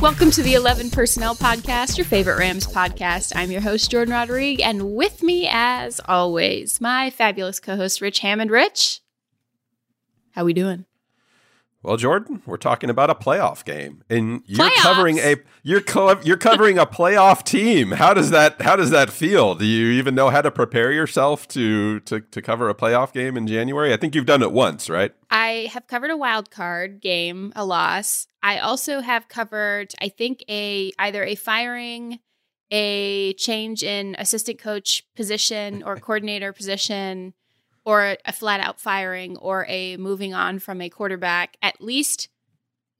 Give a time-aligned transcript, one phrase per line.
[0.00, 3.34] Welcome to the 11 Personnel Podcast, your favorite Rams podcast.
[3.36, 8.50] I'm your host, Jordan Rodriguez, and with me, as always, my fabulous co-host, Rich Hammond.
[8.50, 9.00] Rich,
[10.30, 10.86] how we doing?
[11.84, 14.82] Well, Jordan, we're talking about a playoff game, and you're Playoffs?
[14.82, 17.90] covering a you're co- you're covering a playoff team.
[17.90, 19.56] How does that how does that feel?
[19.56, 23.36] Do you even know how to prepare yourself to to to cover a playoff game
[23.36, 23.92] in January?
[23.92, 25.12] I think you've done it once, right?
[25.28, 28.28] I have covered a wild card game, a loss.
[28.44, 32.20] I also have covered, I think, a either a firing,
[32.70, 37.34] a change in assistant coach position or coordinator position,
[37.84, 41.56] or a flat out firing, or a moving on from a quarterback.
[41.62, 42.28] At least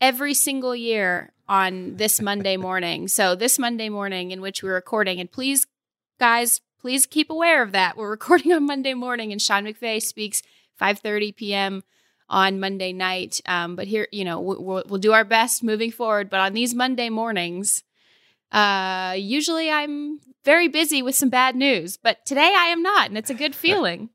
[0.01, 3.09] every single year on this Monday morning.
[3.09, 5.67] So this Monday morning in which we're recording, and please,
[6.19, 7.97] guys, please keep aware of that.
[7.97, 10.43] We're recording on Monday morning, and Sean McVay speaks
[10.81, 11.83] 5:30 p.m
[12.33, 13.43] on Monday night.
[13.45, 16.31] Um, but here, you know, we'll, we'll do our best moving forward.
[16.31, 17.85] But on these Monday mornings,
[18.51, 23.19] uh, usually I'm very busy with some bad news, but today I am not, and
[23.19, 24.11] it's a good feeling.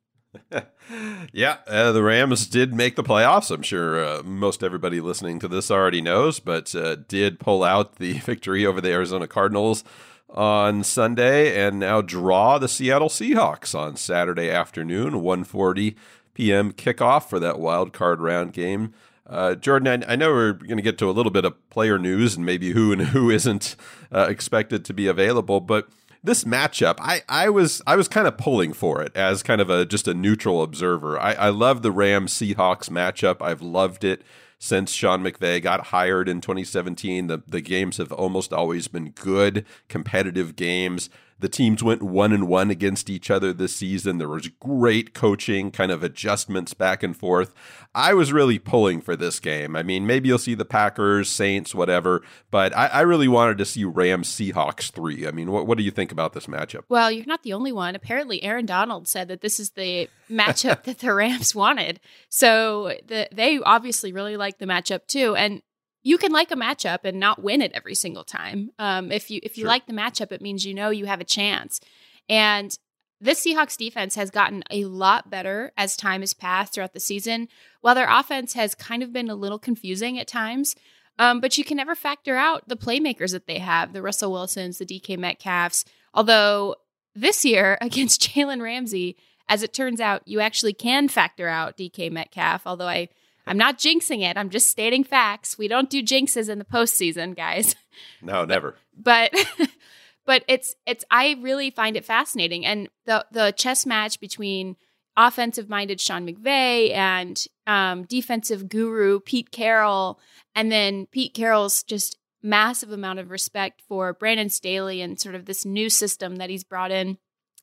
[1.33, 3.51] yeah, uh, the Rams did make the playoffs.
[3.51, 7.95] I'm sure uh, most everybody listening to this already knows, but uh, did pull out
[7.95, 9.83] the victory over the Arizona Cardinals
[10.29, 15.95] on Sunday and now draw the Seattle Seahawks on Saturday afternoon, 1:40
[16.33, 16.71] p.m.
[16.71, 18.93] kickoff for that wild card round game.
[19.25, 21.99] Uh, Jordan, I, I, know we're going to get to a little bit of player
[21.99, 23.75] news and maybe who and who isn't
[24.11, 25.89] uh, expected to be available, but
[26.27, 29.69] this matchup, I, I was I was kind of pulling for it as kind of
[29.69, 31.19] a just a neutral observer.
[31.19, 33.41] I, I love the Rams Seahawks matchup.
[33.41, 34.21] I've loved it
[34.59, 37.27] since Sean McVay got hired in 2017.
[37.27, 41.09] The the games have almost always been good, competitive games.
[41.39, 44.17] The teams went one and one against each other this season.
[44.17, 47.53] There was great coaching, kind of adjustments back and forth.
[47.93, 49.75] I was really pulling for this game.
[49.75, 53.65] I mean, maybe you'll see the Packers, Saints, whatever, but I, I really wanted to
[53.65, 55.27] see Rams Seahawks three.
[55.27, 56.83] I mean, what, what do you think about this matchup?
[56.89, 57.95] Well, you're not the only one.
[57.95, 61.99] Apparently, Aaron Donald said that this is the matchup that the Rams wanted.
[62.29, 65.35] So the, they obviously really like the matchup too.
[65.35, 65.61] And
[66.07, 68.71] you can like a matchup and not win it every single time.
[68.79, 69.67] Um, if you if you Sure.
[69.67, 71.81] like the matchup, it means you know you have a chance.
[72.29, 72.77] And
[73.19, 77.49] this Seahawks defense has gotten a lot better as time has passed throughout the season.
[77.81, 80.75] While their offense has kind of been a little confusing at times,
[81.19, 84.77] um, but you can never factor out the playmakers that they have, the Russell Wilsons,
[84.77, 85.83] the DK Metcalfs.
[86.13, 86.75] Although
[87.15, 89.17] this year against Jalen Ramsey,
[89.49, 92.65] as it turns out, you actually can factor out DK Metcalf.
[92.65, 93.09] Although I
[93.47, 94.37] I'm not jinxing it.
[94.37, 95.57] I'm just stating facts.
[95.57, 97.75] We don't do jinxes in the postseason, guys.
[98.21, 98.75] No, never.
[98.95, 99.33] But
[100.27, 102.63] but it's it's I really find it fascinating.
[102.63, 104.75] And the the chess match between
[105.15, 110.19] offensive minded Sean McVay and um, defensive guru Pete Carroll,
[110.53, 115.45] and then Pete Carroll's just massive amount of respect for Brandon Staley and sort of
[115.45, 117.17] this new system that he's brought in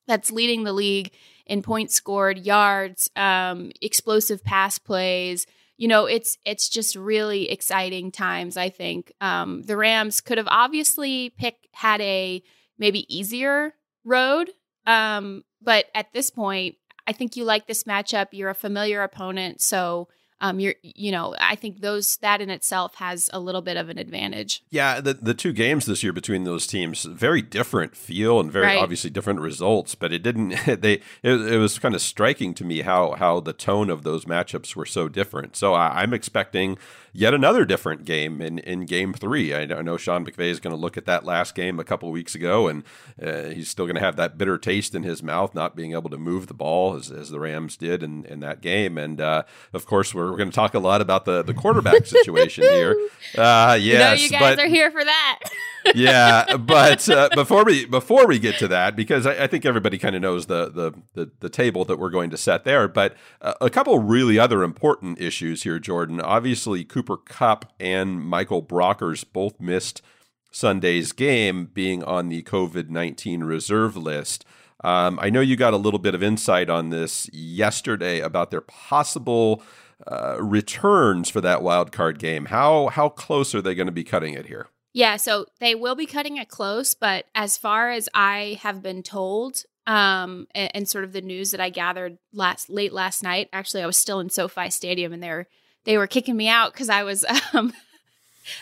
[0.06, 1.12] that's leading the league
[1.46, 5.46] in points scored, yards, um, explosive pass plays.
[5.76, 8.56] You know, it's it's just really exciting times.
[8.56, 12.42] I think um, the Rams could have obviously pick had a
[12.78, 13.74] maybe easier
[14.04, 14.50] road,
[14.86, 16.76] um, but at this point,
[17.06, 18.28] I think you like this matchup.
[18.32, 20.08] You're a familiar opponent, so
[20.44, 23.88] um, you're you know I think those that in itself has a little bit of
[23.88, 24.62] an advantage.
[24.70, 28.66] Yeah, the the two games this year between those teams very different feel and very
[28.66, 28.78] Right.
[28.78, 30.50] obviously different results, but it didn't
[30.82, 34.26] they it, it was kind of striking to me how how the tone of those
[34.26, 35.56] matchups were so different.
[35.56, 36.76] So I, I'm expecting
[37.14, 39.54] yet another different game in in game 3.
[39.54, 42.34] I, know- Sean McVay is going to look at that last game a couple weeks
[42.34, 42.82] ago and
[43.22, 46.10] uh, he's still going to have that bitter taste in his mouth not being able
[46.10, 49.44] to move the ball as, as the Rams did in, in that game and uh,
[49.72, 52.96] of course we're, we're going to talk a lot about the the quarterback situation here.
[53.38, 55.40] Uh yes, you know, you guys but are here for that.
[55.94, 59.98] yeah, but uh, before we before we get to that, because I, I think everybody
[59.98, 63.14] kind of knows the, the the the table that we're going to set there, but
[63.42, 66.20] uh, a couple really other important issues here, Jordan.
[66.22, 70.02] Obviously, Cooper Kupp and Michael Brockers both missed
[70.50, 74.44] Sunday's game, being on the COVID nineteen reserve list.
[74.82, 78.60] Um, I know you got a little bit of insight on this yesterday about their
[78.60, 79.62] possible
[80.06, 82.46] uh, returns for that wild card game.
[82.46, 84.68] How how close are they going to be cutting it here?
[84.92, 89.02] Yeah, so they will be cutting it close, but as far as I have been
[89.02, 93.48] told, um, and, and, sort of the news that I gathered last late last night,
[93.52, 95.48] actually, I was still in SoFi Stadium, and they were
[95.84, 97.72] they were kicking me out because I was um,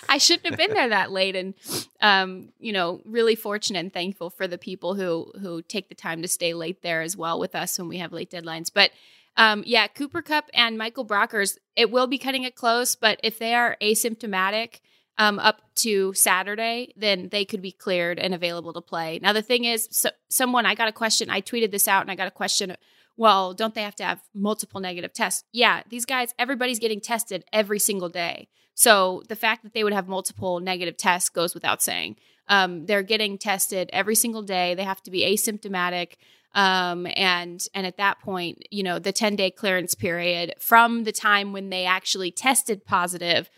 [0.09, 1.55] I shouldn't have been there that late, and
[2.01, 6.23] um, you know, really fortunate and thankful for the people who who take the time
[6.23, 8.91] to stay late there as well with us when we have late deadlines, but.
[9.35, 13.39] Um, yeah, Cooper Kupp and Michael Brockers, it will be cutting it close, but if
[13.39, 14.81] they are asymptomatic,
[15.19, 19.19] um, up to Saturday, then they could be cleared and available to play.
[19.23, 22.11] Now, the thing is, so, someone, I got a question, I tweeted this out and
[22.11, 22.77] I got a question.
[23.17, 25.45] Well, don't they have to have multiple negative tests?
[25.53, 28.49] Yeah, these guys, everybody's getting tested every single day.
[28.75, 32.17] So the fact that they would have multiple negative tests goes without saying.
[32.49, 34.75] Um, they're getting tested every single day.
[34.75, 36.15] They have to be asymptomatic.
[36.55, 41.13] Um, and and at that point, you know, the 10 day clearance period from the
[41.13, 43.49] time when they actually tested positive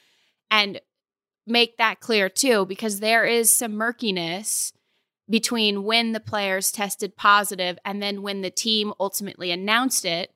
[0.51, 0.81] and
[1.47, 4.73] make that clear too, because there is some murkiness
[5.29, 10.33] between when the players tested positive and then when the team ultimately announced it.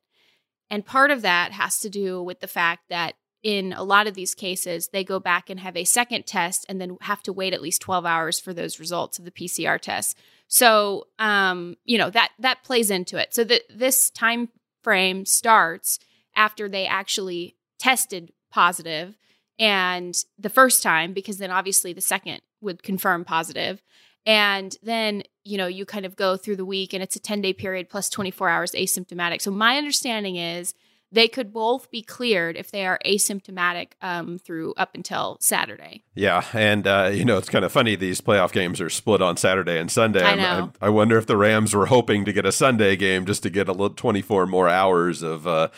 [0.71, 4.15] And part of that has to do with the fact that in a lot of
[4.15, 7.55] these cases, they go back and have a second test and then have to wait
[7.55, 10.19] at least 12 hours for those results of the PCR test.
[10.49, 13.35] So, um, you know, that that plays into it.
[13.35, 14.49] So that this time
[14.83, 15.99] frame starts
[16.35, 19.17] after they actually tested positive
[19.59, 23.83] and the first time because then obviously the second would confirm positive
[24.27, 27.41] and then you know you kind of go through the week and it's a 10
[27.41, 30.75] day period plus 24 hours asymptomatic so my understanding is
[31.11, 36.05] they could both be cleared if they are asymptomatic um, through up until Saturday.
[36.15, 39.37] Yeah, and uh, you know it's kind of funny these playoff games are split on
[39.37, 40.23] Saturday and Sunday.
[40.23, 40.73] I know.
[40.81, 43.51] I, I wonder if the Rams were hoping to get a Sunday game just to
[43.51, 45.69] get a little twenty four more hours of uh,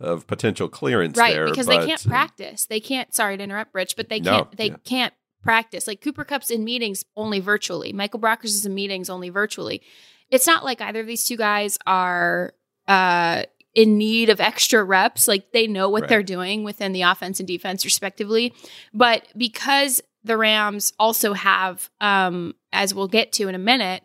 [0.00, 2.66] of potential clearance right, there, because but, they can't practice.
[2.66, 3.14] They can't.
[3.14, 4.56] Sorry to interrupt, Rich, but they can't.
[4.56, 4.76] They yeah.
[4.84, 5.86] can't practice.
[5.86, 7.92] Like Cooper Kupp's in meetings only virtually.
[7.92, 9.82] Michael Brockers is in meetings only virtually.
[10.30, 12.52] It's not like either of these two guys are
[12.86, 13.44] uh,
[13.74, 15.26] in need of extra reps.
[15.28, 16.08] Like they know what Right.
[16.08, 18.52] they're doing within the offense and defense, respectively.
[18.94, 24.02] But because the Rams also have, um, as we'll get to in a minute,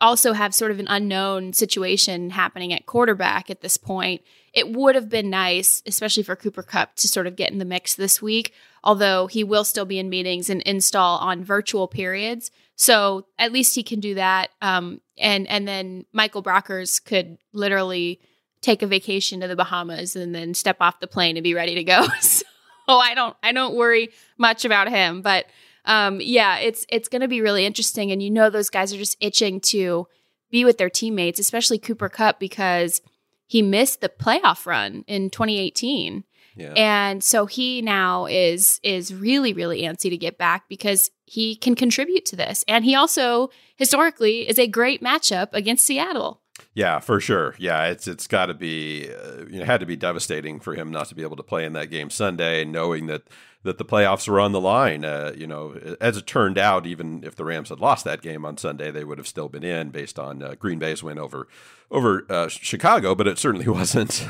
[0.00, 4.20] also have sort of an unknown situation happening at quarterback at this point.
[4.52, 7.64] It would have been nice, especially for Cooper Kupp, to sort of get in the
[7.64, 8.52] mix this week,
[8.84, 12.50] although he will still be in meetings and install on virtual periods.
[12.76, 14.50] So at least he can do that.
[14.62, 18.20] Um, and and then Michael Brockers could literally
[18.60, 21.74] take a vacation to the Bahamas and then step off the plane and be ready
[21.74, 22.06] to go.
[22.20, 22.44] so
[22.88, 25.46] I don't I don't worry much about him, but
[25.86, 28.98] um, yeah, it's it's going to be really interesting, and you know those guys are
[28.98, 30.06] just itching to
[30.50, 33.02] be with their teammates, especially Cooper Kupp because
[33.46, 36.24] he missed the playoff run in 2018,
[36.56, 36.72] Yeah.
[36.76, 41.74] and so he now is is really really antsy to get back because he can
[41.74, 46.40] contribute to this, and he also historically is a great matchup against Seattle.
[46.72, 47.54] Yeah, for sure.
[47.58, 50.90] Yeah, it's it's got to be uh, you know had to be devastating for him
[50.90, 53.22] not to be able to play in that game Sunday, knowing that
[53.64, 55.04] that the playoffs were on the line.
[55.04, 58.44] Uh, you know, as it turned out, even if the Rams had lost that game
[58.44, 61.48] on Sunday, they would have still been in based on uh, Green Bay's win over
[61.94, 63.14] over uh, Chicago.
[63.14, 64.26] But it certainly wasn't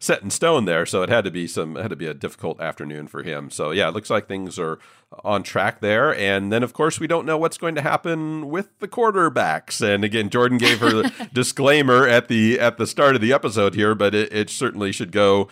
[0.00, 2.60] set in stone there, so it had to be some had to be a difficult
[2.60, 3.50] afternoon for him.
[3.50, 4.78] So yeah, it looks like things are
[5.22, 6.14] on track there.
[6.14, 9.80] And then of course we don't know what's going to happen with the quarterbacks.
[9.80, 13.94] And again, Jordan gave her disclaimer at the at the start of the episode here,
[13.94, 15.48] but it, it certainly should go.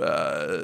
[0.00, 0.62] Uh,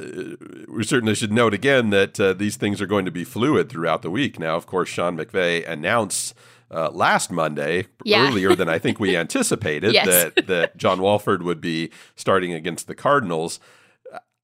[0.69, 4.00] we certainly should note again that uh, these things are going to be fluid throughout
[4.00, 4.38] the week.
[4.38, 6.35] Now, of course, Sean McVay announced
[6.70, 8.26] uh, last Monday, Yeah.
[8.28, 10.06] earlier than I think we anticipated, Yes.
[10.06, 13.60] that that John Wolford would be starting against the Cardinals.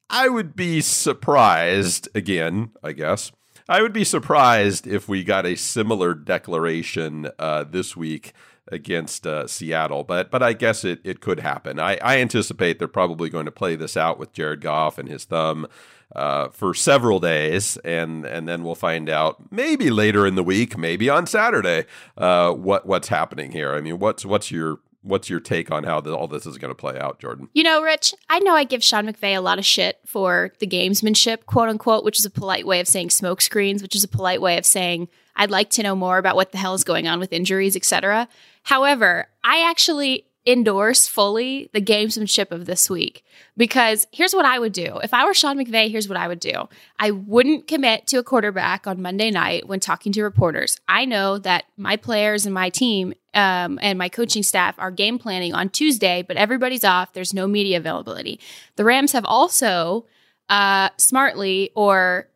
[0.09, 3.33] I would be surprised again, I guess.
[3.69, 8.33] I would be surprised if we got a similar declaration uh, this week
[8.71, 11.79] against uh, Seattle, but but I guess it, it could happen.
[11.81, 15.25] I, I anticipate they're probably going to play this out with Jared Goff and his
[15.25, 15.67] thumb
[16.15, 20.79] uh, for several days, and and then we'll find out maybe later in the week,
[20.79, 21.85] maybe on Saturday,
[22.17, 23.75] uh, what what's happening here.
[23.75, 26.71] I mean, what's what's your what's your take on how the, all this is going
[26.71, 27.49] to play out, Jordan?
[27.55, 30.67] You know, Rich, I know I give Sean McVay a lot of shit for the
[30.67, 34.09] gamesmanship, quote unquote, which is a polite way of saying smoke screens, which is a
[34.09, 37.07] polite way of saying I'd like to know more about what the hell is going
[37.07, 38.29] on with injuries, etc.
[38.63, 43.25] However, I actually endorse fully the gamesmanship of this week
[43.57, 44.99] because here's what I would do.
[45.03, 46.69] If I were Sean McVay, here's what I would do.
[46.99, 50.79] I wouldn't commit to a quarterback on Monday night when talking to reporters.
[50.87, 55.19] I know that my players and my team um, and my coaching staff are game
[55.19, 57.13] planning on Tuesday, but everybody's off.
[57.13, 58.39] There's no media availability.
[58.77, 60.07] The Rams have also
[60.49, 62.29] uh, smartly or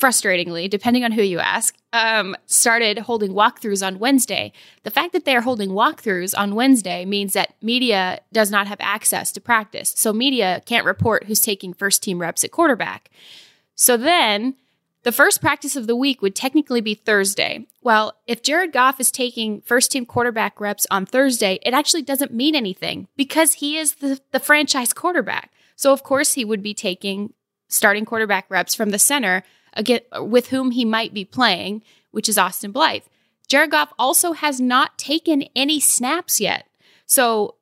[0.00, 4.52] frustratingly, depending on who you ask, um, started holding walkthroughs on Wednesday.
[4.82, 8.78] The fact that they are holding walkthroughs on Wednesday means that media does not have
[8.80, 9.92] access to practice.
[9.96, 13.10] So media can't report who's taking first team reps at quarterback.
[13.74, 14.56] So then
[15.02, 17.66] the first practice of the week would technically be Thursday.
[17.82, 22.34] Well, if Jared Goff is taking first team quarterback reps on Thursday, it actually doesn't
[22.34, 25.52] mean anything because he is the, the franchise quarterback.
[25.76, 27.32] So, of course, he would be taking
[27.68, 29.42] starting quarterback reps from the center
[29.74, 33.04] again, with whom he might be playing, which is Austin Blythe.
[33.48, 36.66] Jared Goff also has not taken any snaps yet.
[37.06, 37.56] So,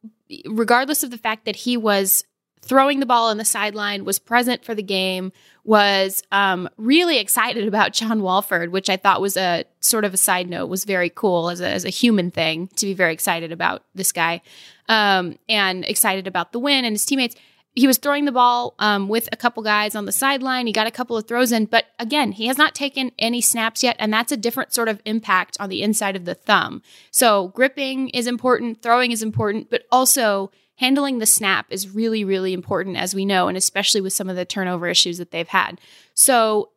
[0.46, 2.24] regardless of the fact that he was
[2.60, 5.32] throwing the ball on the sideline, was present for the game,
[5.64, 10.18] was um, really excited about John Wolford, which I thought was a sort of a
[10.18, 13.52] side note, was very cool as a, as a human thing to be very excited
[13.52, 14.42] about this guy
[14.88, 17.36] um, and excited about the win and his teammates
[17.78, 20.66] he was throwing the ball um, with a couple guys on the sideline.
[20.66, 23.84] He got a couple of throws in, but again, he has not taken any snaps
[23.84, 26.82] yet, and that's a different sort of impact on the inside of the thumb.
[27.12, 32.52] So, gripping is important, throwing is important, but also handling the snap is really, really
[32.52, 35.80] important, as we know, and especially with some of the turnover issues that they've had.
[36.14, 36.70] So,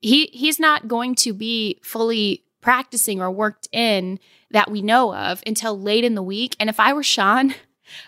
[0.00, 4.20] he he's not going to be fully practicing or worked in
[4.52, 6.54] that we know of until late in the week.
[6.60, 7.54] And if I were Sean,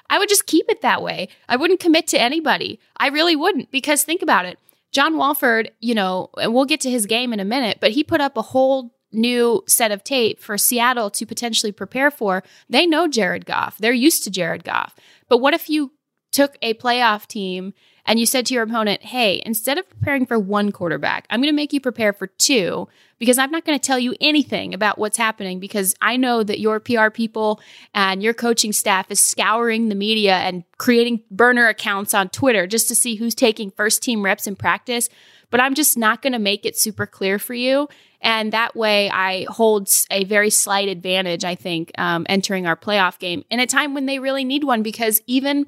[0.08, 1.28] I would just keep it that way.
[1.48, 2.80] I wouldn't commit to anybody.
[2.96, 4.58] I really wouldn't because think about it.
[4.92, 8.02] John Wolford, you know, and we'll get to his game in a minute, but he
[8.02, 12.42] put up a whole new set of tape for Seattle to potentially prepare for.
[12.68, 13.78] They know Jared Goff.
[13.78, 14.94] They're used to Jared Goff.
[15.28, 15.92] But what if you
[16.32, 17.72] took a playoff team
[18.06, 21.52] and you said to your opponent, hey, instead of preparing for one quarterback, I'm going
[21.52, 24.98] to make you prepare for two because I'm not going to tell you anything about
[24.98, 27.60] what's happening because I know that your PR people
[27.94, 32.88] and your coaching staff is scouring the media and creating burner accounts on Twitter just
[32.88, 35.08] to see who's taking first team reps in practice.
[35.50, 37.88] But I'm just not going to make it super clear for you.
[38.20, 43.18] And that way, I hold a very slight advantage, I think, um, entering our playoff
[43.18, 45.66] game in a time when they really need one because even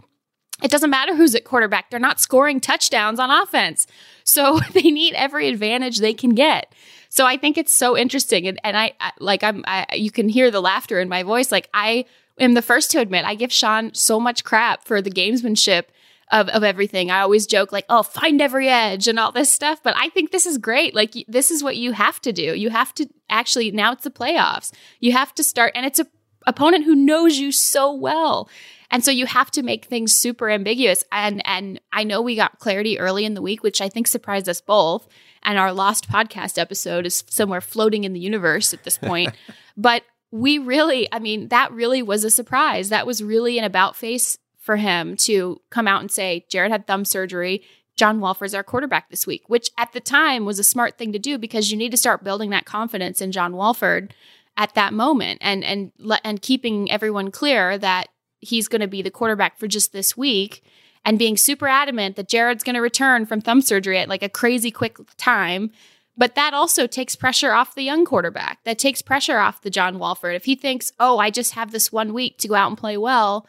[0.63, 1.91] it doesn't matter who's at quarterback.
[1.91, 3.87] They're not scoring touchdowns on offense.
[4.25, 6.73] So they need every advantage they can get.
[7.09, 8.47] So I think it's so interesting.
[8.47, 11.51] And, and I, I like, I'm, I, you can hear the laughter in my voice.
[11.53, 12.05] Like I
[12.39, 15.85] am the first to admit, I give Sean so much crap for the gamesmanship
[16.31, 17.11] of, of everything.
[17.11, 19.83] I always joke like, oh, find every edge and all this stuff.
[19.83, 20.95] But I think this is great.
[20.95, 22.55] Like this is what you have to do.
[22.55, 24.73] You have to actually, now it's the playoffs.
[25.01, 26.07] You have to start, and it's a
[26.47, 28.49] opponent who knows you so well.
[28.91, 31.05] And so you have to make things super ambiguous.
[31.13, 34.49] And and I know we got clarity early in the week, which I think surprised
[34.49, 35.09] us both.
[35.43, 39.35] And our lost podcast episode is somewhere floating in the universe at this point.
[39.77, 42.91] but we really, I mean, that really was a surprise.
[42.91, 46.87] That was really an about face for him to come out and say, Jared had
[46.87, 47.63] thumb surgery.
[47.97, 51.19] John Wolford's our quarterback this week, which at the time was a smart thing to
[51.19, 54.15] do because you need to start building that confidence in John Wolford
[54.57, 55.93] at that moment and and
[56.25, 58.09] and keeping everyone clear that
[58.41, 60.63] he's going to be the quarterback for just this week
[61.05, 64.29] and being super adamant that Jared's going to return from thumb surgery at like a
[64.29, 65.71] crazy quick time.
[66.17, 68.63] But that also takes pressure off the young quarterback.
[68.65, 70.35] That takes pressure off the John Wolford.
[70.35, 72.97] If he thinks, oh, I just have this one week to go out and play
[72.97, 73.47] well,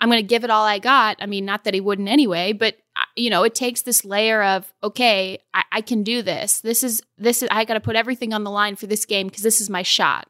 [0.00, 1.16] I'm going to give it all I got.
[1.20, 4.42] I mean, not that he wouldn't anyway, but uh, you know, it takes this layer
[4.42, 6.60] of, okay, I, I can do this.
[6.60, 9.26] This is, this is, I got to put everything on the line for this game
[9.26, 10.28] because this is my shot.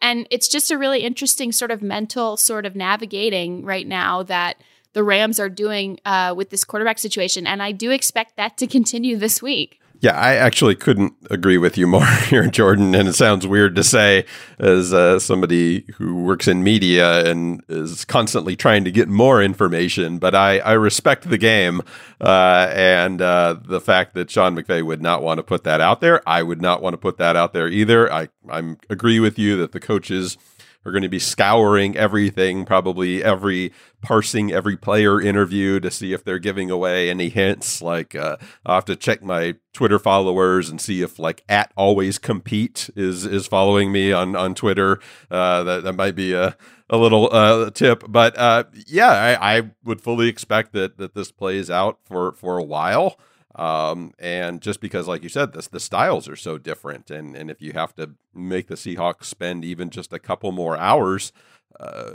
[0.00, 4.62] And it's just a really interesting sort of mental sort of navigating right now that
[4.92, 7.46] the Rams are doing uh, with this quarterback situation.
[7.46, 9.80] And I do expect that to continue this week.
[10.06, 12.94] Yeah, I actually couldn't agree with you more here, Jordan.
[12.94, 14.24] And it sounds weird to say
[14.60, 20.18] as uh, somebody who works in media and is constantly trying to get more information,
[20.18, 21.82] but I, I respect the game
[22.20, 26.00] uh, and uh, the fact that Sean McVay would not want to put that out
[26.00, 26.22] there.
[26.24, 28.12] I would not want to put that out there either.
[28.12, 30.38] I I agree with you that the coaches–
[30.86, 36.22] are going to be scouring everything, probably every parsing every player interview to see if
[36.22, 37.82] they're giving away any hints.
[37.82, 42.18] Like uh, I'll have to check my Twitter followers and see if like at always
[42.18, 45.00] compete is is following me on on Twitter.
[45.30, 46.56] Uh, that that might be a
[46.88, 51.32] a little uh, tip, but uh, yeah, I, I would fully expect that that this
[51.32, 53.18] plays out for for a while.
[53.56, 57.50] Um, and just because, like you said, this the styles are so different, and and
[57.50, 61.32] if you have to make the Seahawks spend even just a couple more hours
[61.80, 62.12] uh,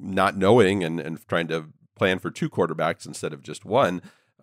[0.00, 4.02] not knowing and, and trying to plan for two quarterbacks instead of just one,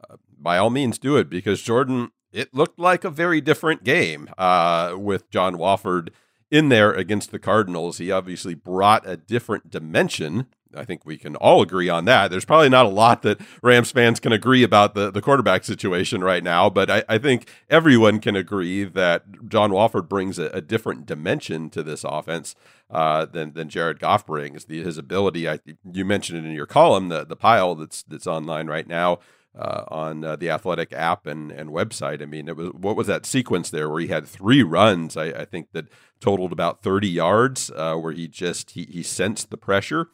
[0.10, 4.30] uh, by all means do it because Jordan, it looked like a very different game
[4.38, 6.12] uh, with John Wolford
[6.52, 7.98] in there against the Cardinals.
[7.98, 10.48] He obviously brought a different dimension.
[10.76, 12.30] I think we can all agree on that.
[12.30, 16.24] There's probably not a lot that Rams fans can agree about the, the quarterback situation
[16.24, 20.62] right now, but I, I think everyone can agree that John Wolford brings a, a
[20.62, 22.56] different dimension to this offense
[22.90, 24.66] uh, than than Jared Goff brings.
[24.66, 25.60] The, his ability, I,
[25.92, 29.20] you mentioned it in your column, the the pile that's that's online right now
[29.58, 32.22] uh, on uh, the Athletic app and, and website.
[32.22, 35.18] I mean, it was what was that sequence there where he had three runs?
[35.18, 35.88] I, I think that
[36.20, 40.10] totaled about thirty yards, uh, where he just he he sensed the pressure.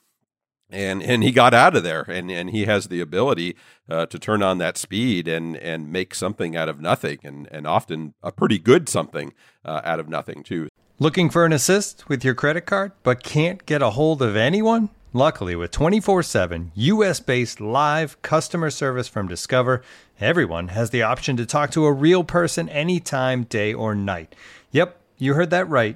[0.72, 3.56] And and he got out of there, and, and he has the ability
[3.88, 7.68] uh, to turn on that speed and and make something out of nothing, and and
[7.68, 10.68] often a pretty good something uh, out of nothing too.
[10.98, 14.90] Looking for an assist with your credit card, but can't get a hold of anyone?
[15.16, 19.82] Luckily, with 24 7 US based live customer service from Discover,
[20.20, 24.36] everyone has the option to talk to a real person anytime, day or night.
[24.72, 25.96] Yep, you heard that right.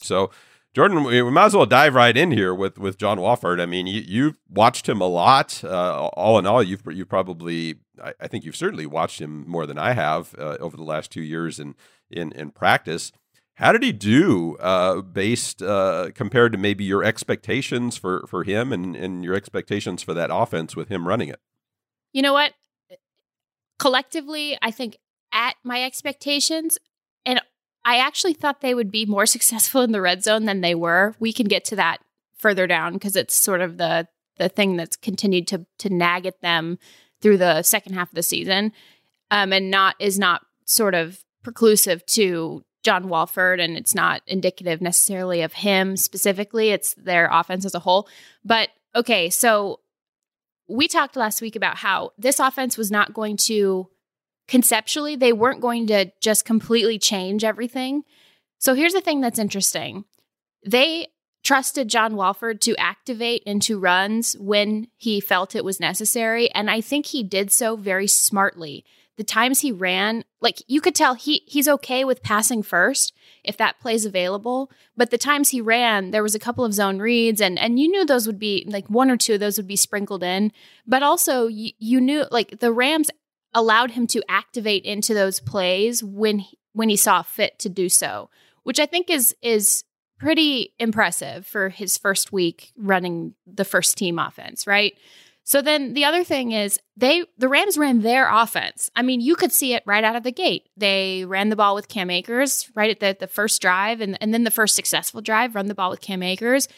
[0.00, 0.30] So,
[0.74, 3.60] Jordan, we, might as well dive right in here with with John Wolford.
[3.60, 5.62] I mean, you you watched him a lot.
[5.64, 9.64] Uh, all in all, you've you probably, I, I, think you've certainly watched him more
[9.66, 11.74] than I have uh, over the last two years in
[12.10, 13.10] in in practice.
[13.54, 18.70] How did he do, uh, based uh, compared to maybe your expectations for for him
[18.70, 21.40] and and your expectations for that offense with him running it?
[22.12, 22.52] You know what?
[23.78, 24.98] Collectively, I think
[25.32, 26.78] at my expectations,
[27.86, 31.14] I actually thought they would be more successful in the red zone than they were.
[31.18, 31.98] We can get to that
[32.36, 36.42] further down because it's sort of the the thing that's continued to to nag at
[36.42, 36.78] them
[37.22, 38.72] through the second half of the season,
[39.30, 44.82] um, and not is not sort of preclusive to John Wolford, and it's not indicative
[44.82, 46.70] necessarily of him specifically.
[46.70, 48.08] It's their offense as a whole.
[48.44, 49.80] But okay, so
[50.68, 53.88] we talked last week about how this offense was not going to
[54.48, 58.04] conceptually, they weren't going to just completely change everything.
[58.58, 60.04] So here's the thing that's interesting.
[60.64, 61.08] They
[61.46, 66.50] trusted John Wolford to activate into runs when he felt it was necessary.
[66.50, 68.84] And I think he did so very smartly.
[69.16, 73.56] The times he ran, like you could tell he he's okay with passing first if
[73.56, 74.70] that play's available.
[74.96, 77.88] But the times he ran, there was a couple of zone reads and and you
[77.88, 80.52] knew those would be like one or two of those would be sprinkled in.
[80.86, 83.10] But also you, you knew like the Rams
[83.56, 87.88] allowed him to activate into those plays when he, when he saw fit to do
[87.88, 88.28] so,
[88.62, 89.82] which I think is is
[90.18, 94.96] pretty impressive for his first week running the first team offense, right?
[95.42, 98.90] So then the other thing is they the Rams ran their offense.
[98.94, 100.68] I mean, you could see it right out of the gate.
[100.76, 104.34] They ran the ball with Cam Akers right at the, the first drive and, and
[104.34, 106.68] then the first successful drive, run the ball with Cam Akers.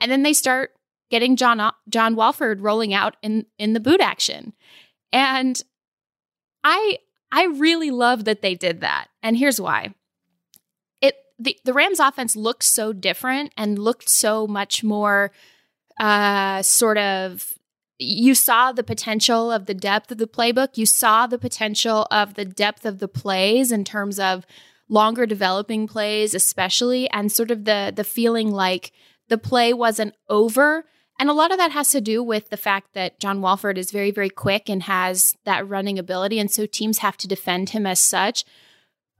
[0.00, 0.72] And then they start
[1.10, 4.52] getting John John Wolford rolling out in in the boot action.
[5.12, 5.62] And
[6.64, 6.98] I
[7.30, 9.08] I really love that they did that.
[9.22, 9.94] And here's why.
[11.00, 15.30] It the, the Rams offense looked so different and looked so much more
[16.00, 17.52] uh sort of
[17.98, 20.76] you saw the potential of the depth of the playbook.
[20.76, 24.44] You saw the potential of the depth of the plays in terms of
[24.88, 28.92] longer developing plays, especially, and sort of the the feeling like
[29.28, 30.84] the play wasn't over
[31.18, 33.90] and a lot of that has to do with the fact that John Wolford is
[33.90, 36.38] very, very quick and has that running ability.
[36.38, 38.44] And so teams have to defend him as such.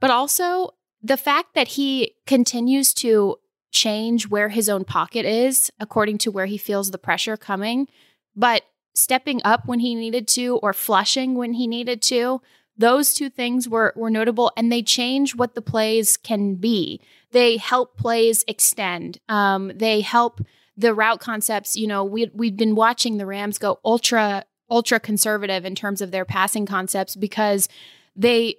[0.01, 3.37] But also the fact that he continues to
[3.71, 7.87] change where his own pocket is according to where he feels the pressure coming,
[8.35, 12.41] but stepping up when he needed to or flushing when he needed to.
[12.77, 16.99] Those two things were, were notable and they change what the plays can be.
[17.31, 19.19] They help plays extend.
[19.29, 20.41] Um, they help
[20.77, 25.65] the route concepts, you know, we we've been watching the Rams go ultra ultra conservative
[25.65, 27.69] in terms of their passing concepts because
[28.15, 28.55] they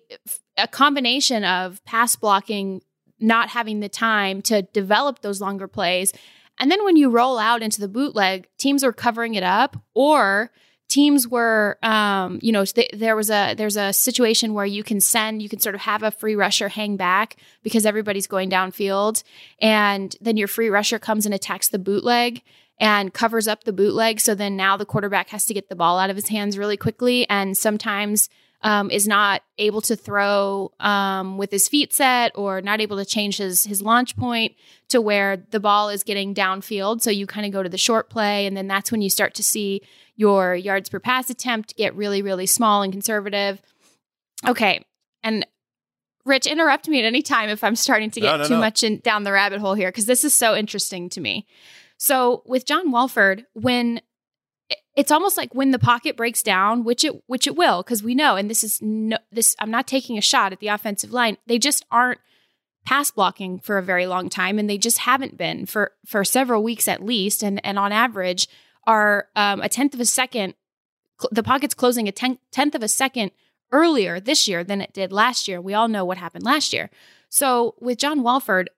[0.57, 2.83] a combination of pass blocking
[3.19, 6.13] not having the time to develop those longer plays.
[6.59, 10.51] And then when you roll out into the bootleg, teams are covering it up or
[10.89, 15.01] teams were um, you know th- there was a there's a situation where you can
[15.01, 19.23] send you can sort of have a free rusher hang back because everybody's going downfield.
[19.61, 22.43] And then your free rusher comes and attacks the bootleg
[22.79, 24.21] and covers up the bootleg.
[24.21, 26.77] So then now the quarterback has to get the ball out of his hands really
[26.77, 27.29] quickly.
[27.29, 28.29] And sometimes
[28.63, 33.05] um, is not able to throw um, with his feet set or not able to
[33.05, 34.55] change his his launch point
[34.89, 37.01] to where the ball is getting downfield.
[37.03, 39.35] So you kind of go to the short play, and then that's when you start
[39.35, 39.83] to see
[40.17, 43.61] your yards per pass attempt get really really small and conservative.
[44.47, 44.85] Okay,
[45.23, 45.47] and
[46.25, 48.61] Rich, interrupt me at any time if I'm starting to get No, no, too no.
[48.61, 51.47] much in, down the rabbit hole here because this is so interesting to me.
[51.99, 54.01] So with John Wolford, when
[54.97, 58.15] it's almost like when the pocket breaks down, which it which it will, because we
[58.15, 61.37] know, and this is no this I'm not taking a shot at the offensive line.
[61.47, 62.21] They just aren't
[62.85, 66.63] pass blocking for a very long time, and they just haven't been for for several
[66.63, 68.49] weeks at least, and and on average
[68.87, 70.55] are um, a tenth of a second.
[71.21, 73.33] cl- The pocket's closing a tenth tenth of a second
[73.73, 75.61] earlier this year than it did last year.
[75.61, 76.89] We all know what happened last year.
[77.29, 78.71] So with John Wolford,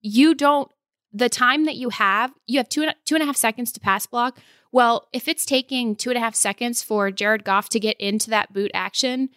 [0.00, 0.70] you don't
[1.12, 4.06] the time that you have, you have two two and a half seconds to pass
[4.06, 4.38] block.
[4.72, 8.30] Well, if it's taking two and a half seconds for Jared Goff to get into
[8.30, 9.28] that boot action,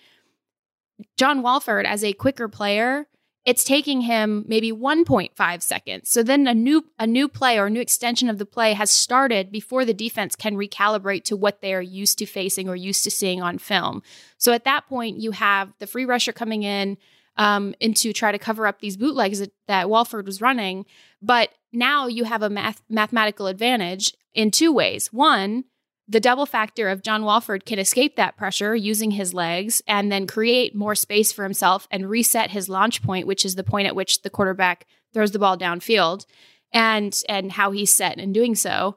[1.17, 3.07] John Wolford, as a quicker player,
[3.43, 6.09] it's taking him maybe 1.5 seconds.
[6.09, 8.89] So then a new a new play or a new extension of the play has
[8.89, 13.03] started before the defense can recalibrate to what they are used to facing or used
[13.03, 14.01] to seeing on film.
[14.37, 16.97] So at that point, you have the free rusher coming in
[17.37, 20.85] um, into try to cover up these bootlegs that, that Wolford was running.
[21.21, 25.11] But now you have a math, mathematical advantage in two ways.
[25.11, 25.63] One,
[26.07, 30.27] the double factor of John Wolford can escape that pressure using his legs and then
[30.27, 33.95] create more space for himself and reset his launch point, which is the point at
[33.95, 36.25] which the quarterback throws the ball downfield
[36.71, 38.95] and and how he's set in doing so.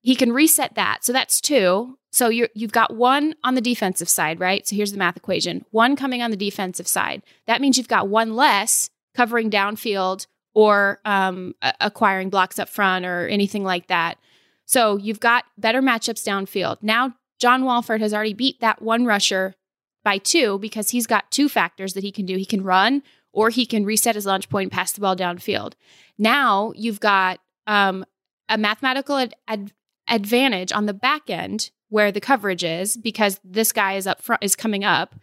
[0.00, 1.04] He can reset that.
[1.04, 1.98] So that's two.
[2.10, 4.66] So you're you've got one on the defensive side, right?
[4.66, 5.64] So here's the math equation.
[5.70, 7.22] One coming on the defensive side.
[7.46, 13.28] That means you've got one less covering downfield or um, acquiring blocks up front or
[13.28, 14.18] anything like that.
[14.70, 16.76] So you've got better matchups downfield.
[16.80, 19.56] Now, John Wolford has already beat that one rusher
[20.04, 22.36] by two because he's got two factors that he can do.
[22.36, 23.02] He can run
[23.32, 25.72] or he can reset his launch point pass the ball downfield.
[26.18, 28.04] Now you've got um,
[28.48, 29.72] a mathematical ad- ad-
[30.06, 34.44] advantage on the back end where the coverage is because this guy is up front
[34.44, 35.16] is coming up.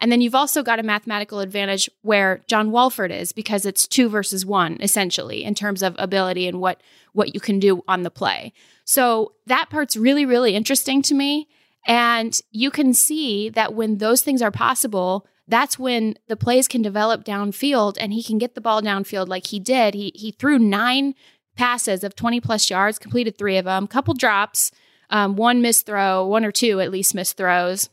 [0.00, 4.08] And then you've also got a mathematical advantage where John Wolford is because it's two
[4.08, 6.80] versus one, essentially, in terms of ability and what
[7.12, 8.52] what you can do on the play.
[8.84, 11.48] So that part's really, really interesting to me.
[11.86, 16.82] And you can see that when those things are possible, that's when the plays can
[16.82, 19.94] develop downfield and he can get the ball downfield like he did.
[19.94, 21.14] He he threw nine
[21.56, 24.72] passes of 20 plus yards, completed three of them, couple drops,
[25.10, 27.88] um, one missed throw, one or two at least missed throws,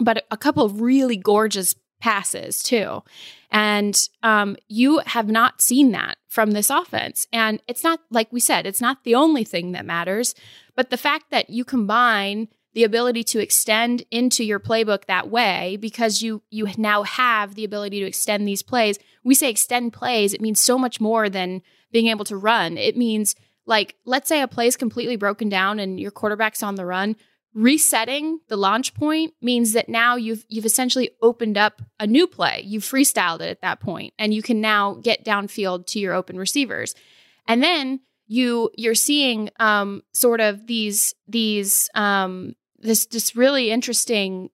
[0.00, 3.02] but a couple of really gorgeous passes too.
[3.50, 7.26] And um, you have not seen that from this offense.
[7.32, 10.34] And it's not, like we said, it's not the only thing that matters,
[10.74, 15.78] but the fact that you combine the ability to extend into your playbook that way
[15.80, 18.98] because you you now have the ability to extend these plays.
[19.22, 22.76] We say extend plays, it means so much more than being able to run.
[22.76, 26.74] It means like let's say a play is completely broken down and your quarterback's on
[26.74, 27.16] the run,
[27.54, 32.62] resetting the launch point means that now you've you've essentially opened up a new play.
[32.64, 36.36] You've freestyled it at that point and you can now get downfield to your open
[36.36, 36.94] receivers.
[37.46, 44.50] And then you you're seeing um sort of these these um this this really interesting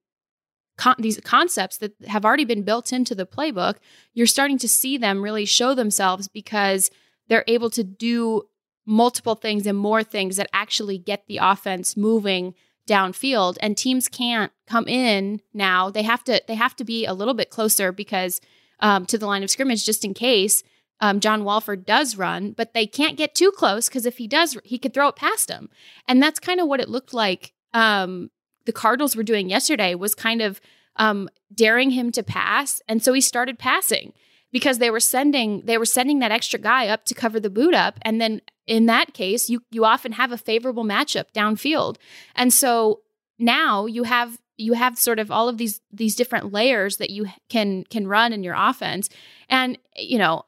[0.76, 3.76] con- these concepts that have already been built into the playbook
[4.12, 6.90] you're starting to see them really show themselves because
[7.28, 8.42] they're able to do
[8.86, 12.54] multiple things and more things that actually get the offense moving
[12.90, 17.14] downfield and teams can't come in now they have to they have to be a
[17.14, 18.40] little bit closer because
[18.80, 20.64] um, to the line of scrimmage just in case
[21.00, 24.56] um, John Wolford does run, but they can't get too close because if he does,
[24.64, 25.70] he could throw it past him.
[26.06, 28.30] And that's kind of what it looked like um,
[28.66, 30.60] the Cardinals were doing yesterday was kind of
[30.96, 34.12] um, daring him to pass, and so he started passing
[34.52, 37.74] because they were sending they were sending that extra guy up to cover the boot
[37.74, 41.96] up, and then in that case, you you often have a favorable matchup downfield,
[42.34, 43.00] and so
[43.38, 47.26] now you have you have sort of all of these these different layers that you
[47.48, 49.08] can can run in your offense,
[49.48, 50.44] and you know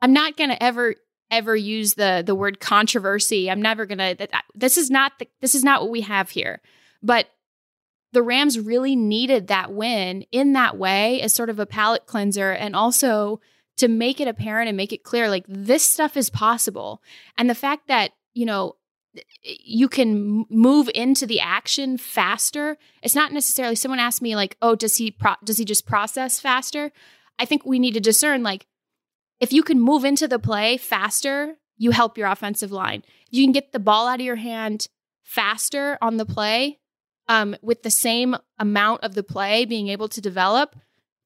[0.00, 0.94] I'm not going to ever
[1.30, 3.50] ever use the the word controversy.
[3.50, 6.60] I'm never going to this is not the, this is not what we have here.
[7.02, 7.28] But
[8.12, 12.52] the Rams really needed that win in that way as sort of a palate cleanser
[12.52, 13.40] and also
[13.76, 17.02] to make it apparent and make it clear like this stuff is possible.
[17.36, 18.76] And the fact that you know,
[19.42, 22.76] you can move into the action faster.
[23.02, 26.38] It's not necessarily someone asked me like, "Oh, does he pro- does he just process
[26.38, 26.92] faster?"
[27.38, 28.66] I think we need to discern like
[29.40, 33.02] if you can move into the play faster, you help your offensive line.
[33.28, 34.86] If you can get the ball out of your hand
[35.22, 36.78] faster on the play,
[37.28, 40.76] um, with the same amount of the play being able to develop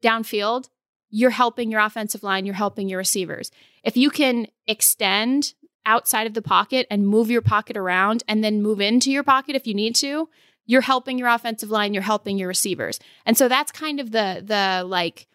[0.02, 0.68] downfield,
[1.10, 3.50] you're helping your offensive line, you're helping your receivers.
[3.82, 5.54] If you can extend
[5.86, 9.56] outside of the pocket and move your pocket around and then move into your pocket
[9.56, 10.28] if you need to,
[10.66, 13.00] you're helping your offensive line, you're helping your receivers.
[13.26, 15.26] And so that's kind of the the like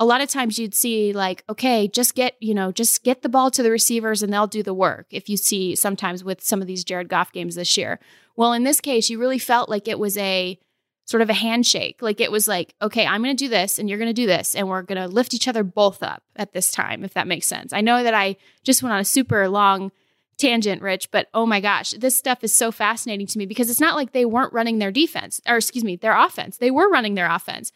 [0.00, 3.28] a lot of times you'd see like okay just get you know just get the
[3.28, 6.60] ball to the receivers and they'll do the work if you see sometimes with some
[6.60, 8.00] of these jared goff games this year.
[8.36, 10.58] Well in this case you really felt like it was a
[11.06, 12.00] sort of a handshake.
[12.00, 14.26] Like it was like okay i'm going to do this and you're going to do
[14.26, 17.28] this and we're going to lift each other both up at this time if that
[17.28, 17.72] makes sense.
[17.72, 19.92] I know that i just went on a super long
[20.36, 23.78] tangent rich but oh my gosh this stuff is so fascinating to me because it's
[23.78, 26.56] not like they weren't running their defense or excuse me their offense.
[26.56, 27.70] They were running their offense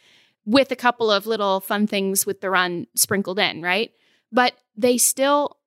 [0.49, 3.91] with a couple of little fun things with the run sprinkled in, right?
[4.31, 5.57] But they still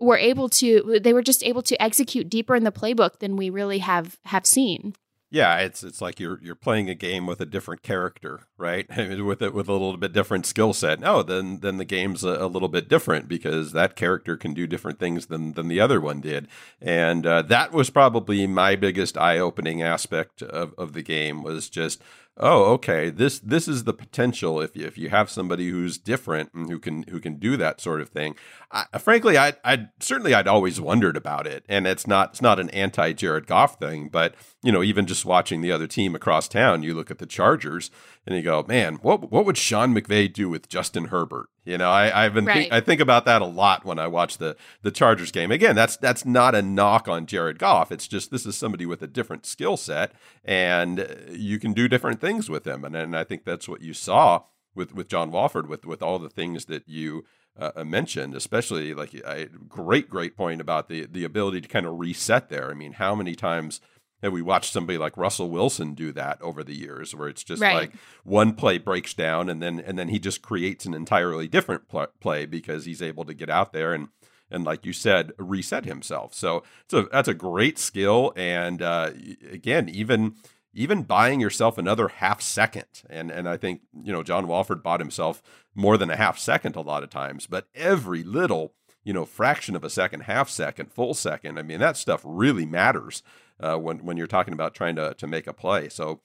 [0.00, 3.50] were able to they were just able to execute deeper in the playbook than we
[3.50, 4.94] really have have seen.
[5.30, 8.86] Yeah, it's it's like you're you're playing a game with a different character, right?
[9.24, 10.98] with it with a little bit different skill set.
[10.98, 14.66] No, then then the game's a, a, little bit different because that character can do
[14.66, 16.48] different things than than the other one did,
[16.82, 21.70] and uh, that was probably my biggest eye opening aspect of of the game was
[21.70, 22.02] just
[22.36, 23.10] oh okay.
[23.10, 26.78] This this is the potential if you, if you have somebody who's different and who
[26.78, 28.34] can who can do that sort of thing.
[28.70, 32.58] I, frankly i i certainly i'd always wondered about it and it's not it's not
[32.58, 36.48] an anti jared goff thing but you know even just watching the other team across
[36.48, 37.90] town you look at the chargers
[38.26, 41.48] and you go, man, what what would Sean McVay do with Justin Herbert?
[41.64, 42.54] You know, I, I've been right.
[42.54, 45.50] think, I think about that a lot when I watch the the Chargers game.
[45.50, 47.90] Again, that's that's not a knock on Jared Goff.
[47.90, 50.12] It's just this is somebody with a different skill set,
[50.44, 52.84] and you can do different things with him.
[52.84, 54.44] And and I think that's what you saw
[54.74, 57.24] with with John Wolford with with all the things that you
[57.58, 61.86] uh, uh mentioned, especially like a great great point about the the ability to kind
[61.86, 62.70] of reset there.
[62.70, 63.80] I mean, how many times
[64.22, 67.60] and we watched somebody like Russell Wilson do that over the years, where it's just
[67.60, 67.74] right.
[67.74, 67.92] like
[68.24, 72.06] one play breaks down, and then and then he just creates an entirely different pl-
[72.20, 74.08] play because he's able to get out there and
[74.50, 76.34] and like you said, reset himself.
[76.34, 79.10] So so that's a great skill, and uh,
[79.50, 80.36] again, even
[80.74, 85.00] even buying yourself another half second, and and I think you know John Wolford bought
[85.00, 85.42] himself
[85.74, 89.76] more than a half second a lot of times, but every little you know fraction
[89.76, 93.22] of a second, half second, full second, I mean that stuff really matters
[93.60, 95.88] uh, when when you're talking about trying to to make a play.
[95.88, 96.20] So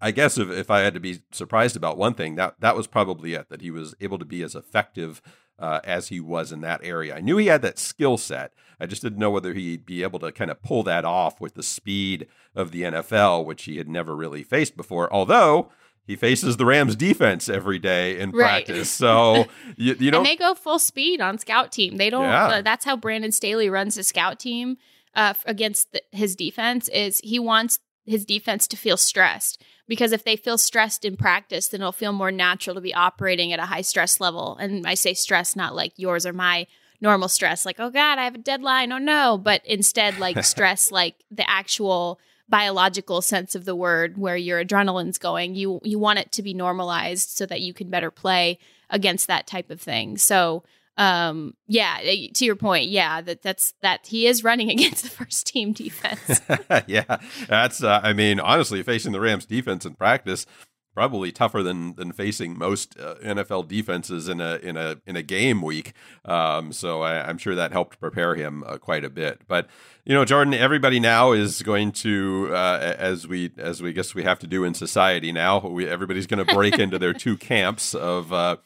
[0.00, 2.86] I, guess if, if I had to be surprised about one thing, that that was
[2.86, 3.48] probably it.
[3.48, 5.22] That he was able to be as effective
[5.58, 7.16] uh, as he was in that area.
[7.16, 8.52] I knew he had that skill set.
[8.78, 11.54] I just didn't know whether he'd be able to kind of pull that off with
[11.54, 15.10] the speed of the NFL, which he had never really faced before.
[15.12, 15.70] Although
[16.06, 18.66] he faces the Rams defense every day in right.
[18.66, 18.90] practice.
[18.90, 21.96] So you, you know, and they go full speed on scout team.
[21.96, 22.24] They don't.
[22.24, 22.46] Yeah.
[22.46, 24.76] Uh, that's how Brandon Staley runs the scout team
[25.14, 30.24] uh, against the, his defense is he wants his defense to feel stressed because if
[30.24, 33.66] they feel stressed in practice, then it'll feel more natural to be operating at a
[33.66, 34.56] high stress level.
[34.58, 36.66] And I say stress, not like yours or my
[37.00, 38.92] normal stress, like, oh God, I have a deadline.
[38.92, 39.38] Oh no.
[39.38, 45.18] But instead, like stress, like the actual biological sense of the word where your adrenaline's
[45.18, 45.54] going.
[45.54, 48.58] You you want it to be normalized so that you can better play
[48.90, 50.18] against that type of thing.
[50.18, 50.64] So
[50.96, 55.10] um yeah eh, to your point yeah that that's that he is running against the
[55.10, 56.40] first team defense
[56.86, 60.46] yeah that's uh, i mean honestly facing the rams defense in practice
[60.94, 65.22] probably tougher than than facing most uh, NFL defenses in a in a in a
[65.22, 65.92] game week.
[66.24, 69.42] Um, so I, am sure that helped prepare him uh, quite a bit.
[69.48, 69.68] But
[70.04, 74.22] you know, Jordan, everybody now is going to uh, as we as we guess we
[74.22, 75.66] have to do in society now.
[75.66, 78.56] We, everybody's going to break into their two camps of uh,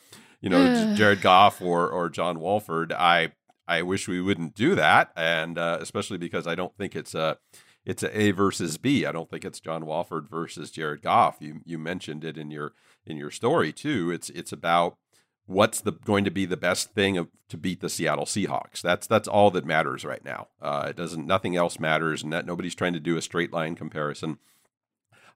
[0.41, 2.93] you know Jared Goff or or John Wolford.
[2.93, 3.33] I
[3.67, 7.39] I wish we wouldn't do that, and uh, especially because I don't think it's a
[7.89, 9.07] it's a A versus B.
[9.07, 11.39] I don't think it's John Wolford versus Jared Goff.
[11.41, 12.75] You you mentioned it in your
[13.07, 14.11] in your story too.
[14.11, 14.99] It's it's about
[15.47, 18.83] what's the going to be the best thing of, to beat the Seattle Seahawks.
[18.83, 20.49] That's that's all that matters right now.
[20.61, 23.75] Uh, it doesn't nothing else matters, and that nobody's trying to do a straight line
[23.75, 24.37] comparison.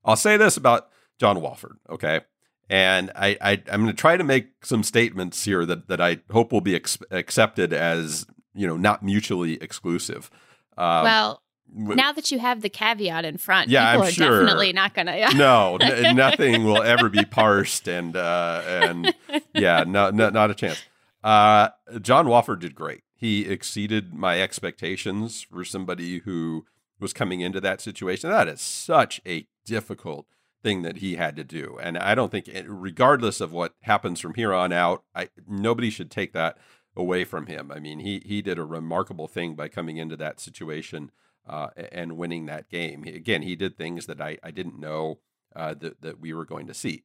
[0.04, 1.78] I'll say this about John Wolford.
[1.88, 2.20] Okay,
[2.68, 6.18] and I, I am going to try to make some statements here that that I
[6.30, 10.30] hope will be ex- accepted as you know not mutually exclusive.
[10.76, 11.42] Um, well,
[11.74, 14.40] now that you have the caveat in front, yeah, people I'm are sure.
[14.40, 15.16] definitely not going to.
[15.16, 15.30] Yeah.
[15.30, 19.14] No, n- nothing will ever be parsed, and uh, and
[19.54, 20.82] yeah, no, no, not a chance.
[21.22, 21.68] Uh,
[22.00, 26.66] John Wolford did great He exceeded my expectations for somebody who
[26.98, 28.30] was coming into that situation.
[28.30, 30.26] That is such a difficult
[30.62, 31.78] thing that he had to do.
[31.82, 36.10] And I don't think, regardless of what happens from here on out, I, nobody should
[36.10, 36.56] take that
[36.96, 37.72] away from him.
[37.72, 41.10] I mean, he he did a remarkable thing by coming into that situation
[41.46, 43.04] uh, and winning that game.
[43.04, 45.18] Again, he did things that I, I didn't know
[45.54, 47.02] uh, that that we were going to see.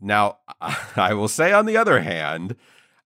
[0.00, 0.38] Now,
[0.96, 2.56] I will say, on the other hand,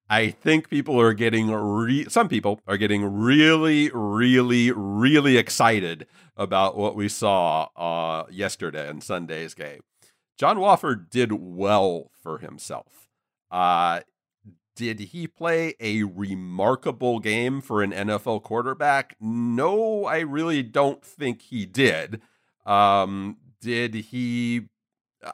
[0.08, 6.06] I think people are getting re- some people are getting really, really, really excited
[6.36, 9.80] about what we saw uh, yesterday in Sunday's game.
[10.38, 13.08] John Wolford did well for himself.
[13.50, 14.00] Uh,
[14.76, 19.16] did he play a remarkable game for an NFL quarterback?
[19.18, 22.20] No, I really don't think he did.
[22.64, 24.68] Um, did he?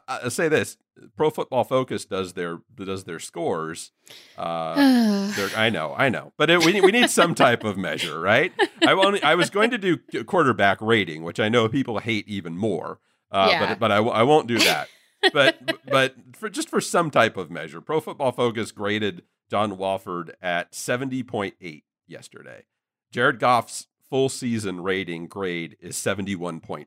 [0.08, 0.78] I'll say this:
[1.16, 3.90] Pro Football Focus does their does their scores.
[4.38, 4.74] Uh,
[5.56, 8.52] I know, I know, but it, we we need some type of measure, right?
[8.86, 12.56] I only, I was going to do quarterback rating, which I know people hate even
[12.56, 13.00] more.
[13.30, 13.66] Uh, yeah.
[13.66, 14.88] But but I, I won't do that.
[15.32, 20.34] But but for just for some type of measure, Pro Football Focus graded John Wolford
[20.40, 22.64] at 70.8 yesterday.
[23.10, 26.86] Jared Goff's full season rating grade is 71.4.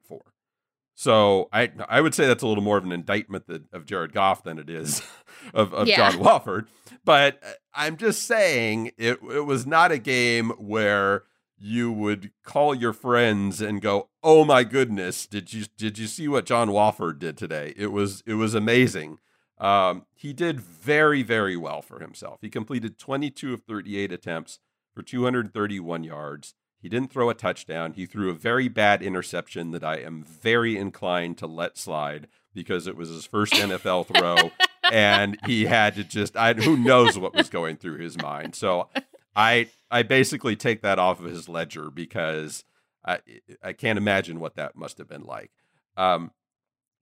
[0.96, 4.14] So I I would say that's a little more of an indictment that, of Jared
[4.14, 5.02] Goff than it is
[5.54, 6.10] of, of yeah.
[6.10, 6.68] John Wolford.
[7.04, 11.24] But uh, I'm just saying it it was not a game where
[11.58, 16.28] you would call your friends and go, "Oh my goodness, did you did you see
[16.28, 17.74] what John Wolford did today?
[17.78, 19.20] It was it was amazing."
[19.58, 22.40] Um, he did very, very well for himself.
[22.42, 24.60] He completed 22 of 38 attempts
[24.94, 26.56] for 231 yards.
[26.82, 27.94] He didn't throw a touchdown.
[27.94, 32.86] He threw a very bad interception that I am very inclined to let slide because
[32.86, 34.52] it was his first NFL throw.
[34.92, 38.56] and he had to just I who knows what was going through his mind.
[38.56, 38.90] So
[39.36, 42.64] I I basically take that off of his ledger because
[43.06, 43.20] I
[43.62, 45.52] I can't imagine what that must have been like.
[45.98, 46.32] Um,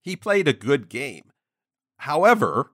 [0.01, 1.31] he played a good game.
[1.97, 2.71] However,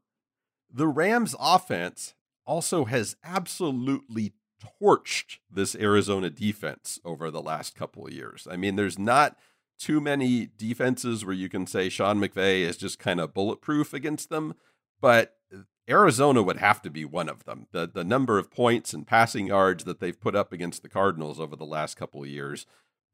[0.71, 4.33] the Rams offense also has absolutely
[4.81, 8.47] torched this Arizona defense over the last couple of years.
[8.49, 9.37] I mean, there's not
[9.77, 14.29] too many defenses where you can say Sean McVay is just kind of bulletproof against
[14.29, 14.55] them,
[14.99, 15.38] but
[15.89, 17.67] Arizona would have to be one of them.
[17.71, 21.39] The the number of points and passing yards that they've put up against the Cardinals
[21.39, 22.65] over the last couple of years,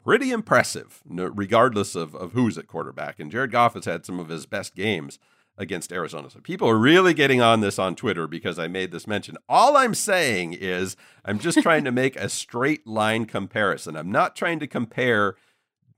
[0.04, 3.20] pretty impressive, regardless of, of who's at quarterback.
[3.20, 5.20] And Jared Goff has had some of his best games
[5.58, 6.30] against Arizona.
[6.30, 9.38] So people are really getting on this on Twitter because I made this mention.
[9.48, 13.96] All I'm saying is I'm just trying to make a straight line comparison.
[13.96, 15.36] I'm not trying to compare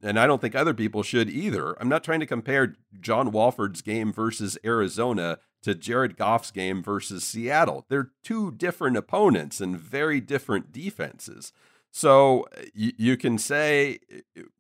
[0.02, 1.76] and I don't think other people should either.
[1.82, 7.24] I'm not trying to compare John Wolford's game versus Arizona to Jared Goff's game versus
[7.24, 7.86] Seattle.
[7.89, 11.52] They're two different opponents and very different defenses.
[11.91, 14.00] So uh, you, you can say,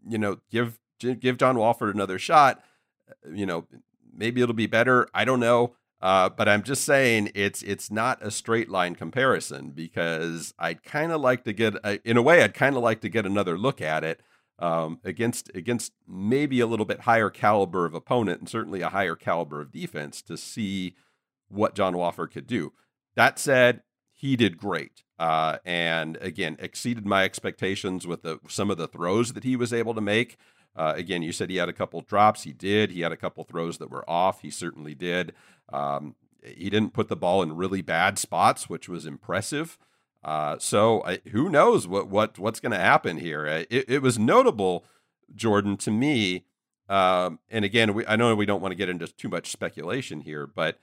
[0.07, 2.63] you know, give give John Wolford another shot.
[3.09, 3.67] Uh, you know,
[4.13, 5.07] maybe it'll be better.
[5.13, 5.73] I don't know.
[5.99, 11.11] Uh, but I'm just saying it's it's not a straight line comparison because I'd kind
[11.11, 13.57] of like to get uh, in a way I'd kind of like to get another
[13.57, 14.21] look at it
[14.59, 19.15] um, against against maybe a little bit higher caliber of opponent and certainly a higher
[19.15, 20.95] caliber of defense to see
[21.49, 22.73] what John Wolford could do.
[23.15, 23.81] That said,
[24.13, 25.03] he did great.
[25.19, 29.73] Uh, and again, exceeded my expectations with the, some of the throws that he was
[29.73, 30.37] able to make.
[30.75, 32.43] Uh, again, you said he had a couple drops.
[32.43, 32.91] He did.
[32.91, 34.41] He had a couple throws that were off.
[34.41, 35.33] He certainly did.
[35.69, 39.77] Um, he didn't put the ball in really bad spots, which was impressive.
[40.27, 43.47] Uh, so uh, who knows what what what's going to happen here?
[43.47, 44.83] Uh, it, it, was notable,
[45.33, 46.43] Jordan, to me.
[46.89, 50.19] Um, and again, we, I know we don't want to get into too much speculation
[50.19, 50.79] here, but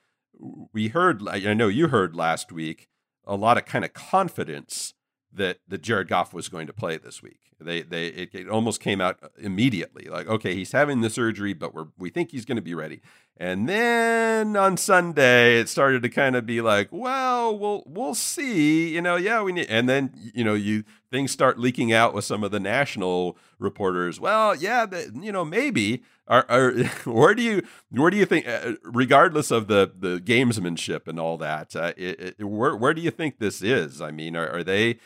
[0.72, 1.28] we heard.
[1.28, 2.88] I know you heard last week
[3.26, 4.94] a lot of kind of confidence
[5.30, 7.40] that that Jared Goff was going to play this week.
[7.60, 11.74] They they it, it, almost came out immediately like okay he's having the surgery but
[11.74, 13.02] we're we think he's going to be ready.
[13.36, 18.94] And then on Sunday it started to kind of be like well we'll we'll see
[18.94, 22.24] you know yeah we need and then you know you things start leaking out with
[22.24, 24.20] some of the national reporters.
[24.20, 24.86] Well yeah
[25.20, 26.72] you know maybe are, are
[27.04, 31.36] where do you where do you think uh, regardless of the the gamesmanship and all
[31.38, 34.00] that uh, it, it, where where do you think this is?
[34.00, 34.98] I mean are, are they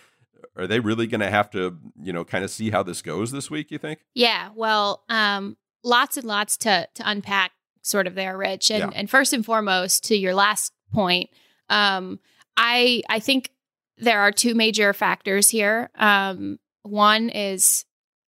[0.59, 3.31] are they really going to have to, you know, kind of see how this goes
[3.31, 3.70] this week?
[3.70, 4.01] You think?
[4.14, 4.51] Yeah.
[4.55, 7.53] Well, um, lots and lots to to unpack,
[7.89, 8.70] sort of there, Rich.
[8.70, 8.99] And yeah.
[8.99, 11.30] and first and foremost, to your last point,
[11.68, 12.18] um,
[12.57, 13.51] I I think
[13.97, 15.91] there are two major factors here.
[15.97, 17.84] Um, one is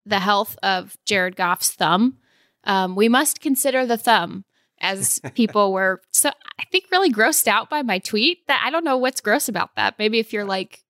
[0.05, 2.17] the health of Jared Goff's thumb.
[2.63, 4.45] Um, we must consider the thumb
[4.81, 6.29] as people were so
[6.59, 9.75] I think really grossed out by my tweet that I don't know what's gross about
[9.75, 9.99] that.
[9.99, 10.83] Maybe if you're like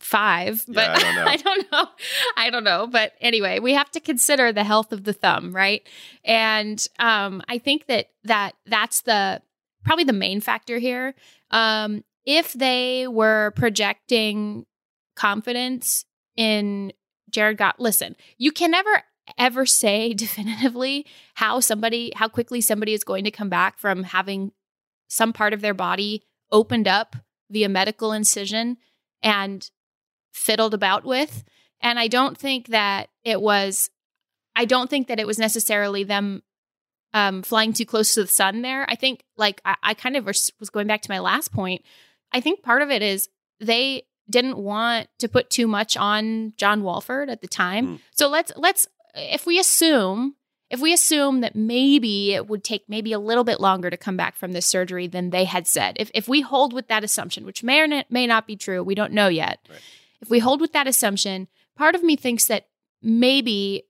[0.00, 1.24] five, but Yeah, I don't know.
[1.26, 1.88] I don't know.
[2.36, 2.86] I don't know.
[2.86, 5.86] But anyway, we have to consider the health of the thumb, right?
[6.24, 9.42] And um, I think that that that's the
[9.84, 11.14] probably the main factor here.
[11.50, 14.66] Um, if they were projecting
[15.16, 16.04] confidence
[16.36, 16.92] in
[17.30, 19.02] Jared Goff, listen, you can never
[19.38, 24.52] ever say definitively how somebody how quickly somebody is going to come back from having
[25.08, 26.22] some part of their body
[26.52, 27.16] opened up
[27.50, 28.76] via medical incision
[29.22, 29.70] and
[30.32, 31.44] fiddled about with.
[31.80, 33.90] And I don't think that it was,
[34.54, 36.42] I don't think that it was necessarily them
[37.14, 38.84] um, flying too close to the sun there.
[38.88, 41.82] I think, like, I, I kind of was, was going back to my last point.
[42.32, 43.28] I think part of it is
[43.60, 47.86] they didn't want to put too much on John Wolford at the time.
[47.86, 48.00] Mm.
[48.12, 50.36] So let's, let's, if we assume,
[50.68, 54.16] if we assume that maybe it would take maybe a little bit longer to come
[54.16, 57.44] back from this surgery than they had said, if, if we hold with that assumption,
[57.44, 59.58] which may or not, may not be true, we don't know yet.
[59.68, 59.80] Right.
[60.20, 62.66] If we hold with that assumption, part of me thinks that
[63.02, 63.84] maybe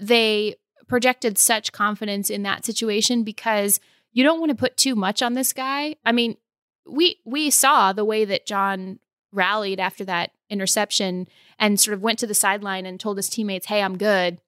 [0.00, 0.56] they
[0.86, 3.80] projected such confidence in that situation because
[4.12, 5.96] you don't want to put too much on this guy.
[6.04, 6.36] I mean,
[6.86, 8.98] we we saw the way that John
[9.32, 11.26] rallied after that interception
[11.58, 14.38] and sort of went to the sideline and told his teammates, "Hey, I'm good.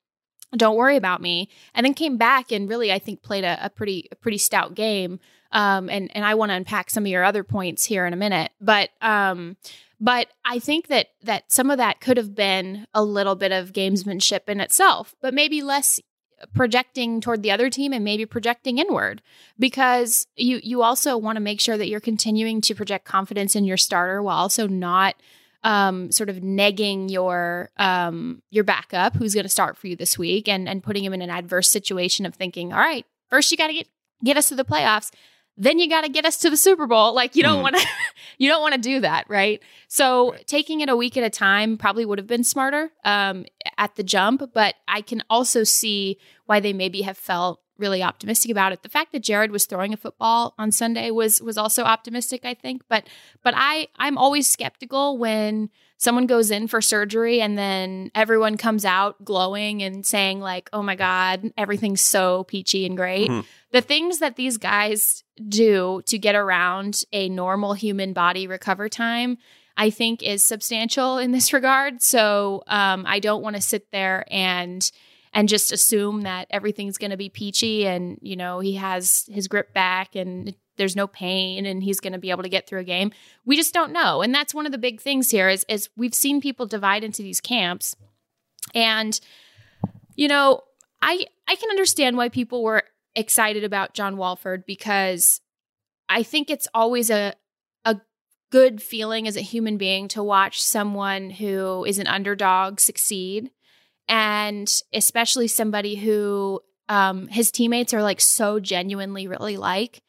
[0.56, 3.70] Don't worry about me." And then came back and really, I think, played a, a
[3.70, 5.18] pretty a pretty stout game.
[5.52, 8.16] Um, and and I want to unpack some of your other points here in a
[8.16, 9.56] minute, but um,
[10.00, 13.72] but I think that that some of that could have been a little bit of
[13.72, 16.00] gamesmanship in itself, but maybe less
[16.54, 19.22] projecting toward the other team and maybe projecting inward
[19.58, 23.64] because you you also want to make sure that you're continuing to project confidence in
[23.64, 25.14] your starter while also not
[25.64, 30.18] um, sort of negging your um, your backup who's going to start for you this
[30.18, 33.56] week and and putting him in an adverse situation of thinking all right first you
[33.56, 33.88] got to get
[34.22, 35.10] get us to the playoffs
[35.56, 37.14] then you got to get us to the Super Bowl.
[37.14, 37.62] Like you don't Mhm.
[37.62, 37.86] want to,
[38.38, 39.62] you don't want to do that, right?
[39.88, 43.46] So taking it a week at a time probably would have been smarter um,
[43.78, 44.50] at the jump.
[44.52, 48.82] But I can also see why they maybe have felt really optimistic about it.
[48.82, 52.54] The fact that Jared was throwing a football on Sunday was was also optimistic, I
[52.54, 52.82] think.
[52.88, 53.06] But
[53.42, 58.84] but I I'm always skeptical when someone goes in for surgery and then everyone comes
[58.84, 63.44] out glowing and saying like, "Oh my god, everything's so peachy and great." Mhm.
[63.72, 69.38] The things that these guys do to get around a normal human body recover time
[69.76, 72.00] I think is substantial in this regard.
[72.02, 74.90] So um, I don't want to sit there and
[75.34, 79.48] and just assume that everything's going to be peachy and you know he has his
[79.48, 82.80] grip back and there's no pain and he's going to be able to get through
[82.80, 83.12] a game.
[83.44, 86.14] We just don't know, and that's one of the big things here is is we've
[86.14, 87.96] seen people divide into these camps,
[88.74, 89.18] and
[90.14, 90.62] you know
[91.02, 92.82] I I can understand why people were
[93.14, 95.40] excited about John Wolford because
[96.08, 97.34] I think it's always a
[97.84, 98.00] a
[98.50, 103.50] good feeling as a human being to watch someone who is an underdog succeed.
[104.08, 110.02] And especially somebody who um, his teammates are like so genuinely really like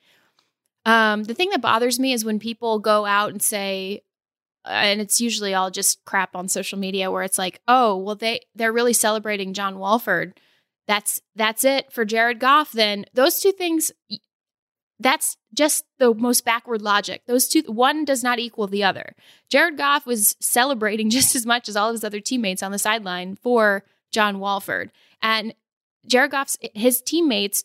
[0.88, 4.02] um, the thing that bothers me is when people go out and say
[4.66, 8.42] and it's usually all just crap on social media where it's like oh well they
[8.56, 10.38] they're really celebrating john wolford
[10.88, 13.92] that's that's it for jared goff then those two things
[15.00, 17.24] that's just the most backward logic.
[17.28, 19.16] Those two, one does not equal the other.
[19.50, 22.80] Jared Goff was celebrating just as much as all of his other teammates on the
[22.80, 24.92] sideline for John Wolford.
[25.22, 25.54] And
[26.06, 27.64] Jared Goff's, his teammates,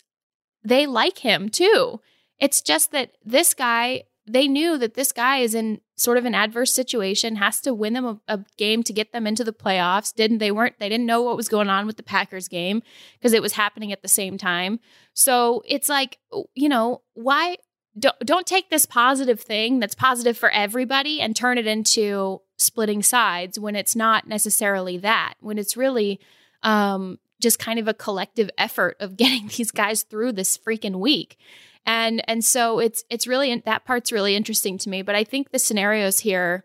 [0.62, 2.00] they like him too.
[2.42, 6.34] It's just that this guy, they knew that this guy is in sort of an
[6.34, 10.12] adverse situation, has to win them a, a game to get them into the playoffs.
[10.12, 12.82] Didn't they weren't they didn't know what was going on with the Packers game
[13.18, 14.80] because it was happening at the same time.
[15.14, 16.18] So it's like,
[16.54, 17.58] you know, why
[17.96, 23.04] don't don't take this positive thing that's positive for everybody and turn it into splitting
[23.04, 25.34] sides when it's not necessarily that.
[25.38, 26.18] When it's really
[26.64, 31.38] um just kind of a collective effort of getting these guys through this freaking week.
[31.84, 35.50] And and so it's it's really that part's really interesting to me, but I think
[35.50, 36.64] the scenarios here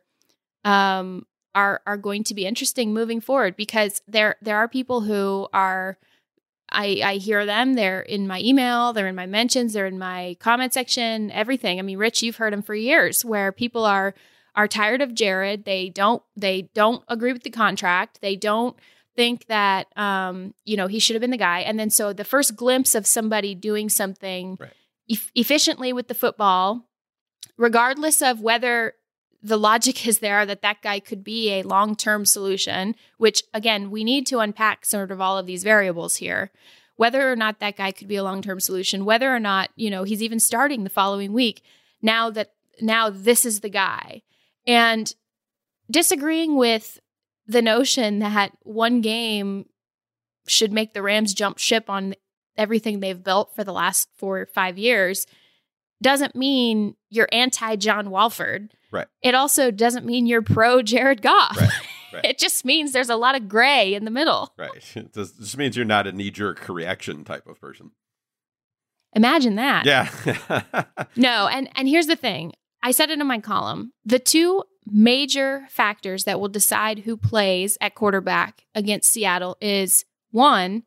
[0.63, 5.47] um are are going to be interesting moving forward because there there are people who
[5.53, 5.97] are
[6.69, 7.75] I, I hear them.
[7.75, 11.79] They're in my email, they're in my mentions, they're in my comment section, everything.
[11.79, 14.13] I mean, Rich, you've heard them for years where people are
[14.55, 15.65] are tired of Jared.
[15.65, 18.19] They don't they don't agree with the contract.
[18.21, 18.75] They don't
[19.15, 21.61] think that um, you know, he should have been the guy.
[21.61, 24.73] And then so the first glimpse of somebody doing something Right.
[25.09, 26.87] Eff- efficiently with the football,
[27.57, 28.93] regardless of whether
[29.41, 34.03] the logic is there that that guy could be a long-term solution which again we
[34.03, 36.51] need to unpack sort of all of these variables here
[36.95, 40.03] whether or not that guy could be a long-term solution whether or not you know
[40.03, 41.61] he's even starting the following week
[42.01, 42.51] now that
[42.81, 44.21] now this is the guy.
[44.65, 45.13] And
[45.89, 46.99] disagreeing with
[47.47, 49.67] the notion that one game
[50.47, 52.15] should make the Rams jump ship on
[52.57, 55.25] everything they've built for the last four or five years
[56.01, 58.73] doesn't mean you're anti John Wolford.
[58.91, 59.07] Right.
[59.21, 61.59] It also doesn't mean you're pro Jared Goff.
[61.59, 61.69] Right.
[62.13, 62.23] Right.
[62.23, 64.53] it just means there's a lot of gray in the middle.
[64.57, 64.69] Right.
[64.95, 67.91] It just just means you're not a knee jerk reaction type of person.
[69.13, 69.85] Imagine that.
[69.85, 70.83] Yeah.
[71.17, 72.53] No, and and here's the thing.
[72.81, 73.91] I said it in my column.
[74.05, 80.83] The two major factors that will decide who plays at quarterback against Seattle is one,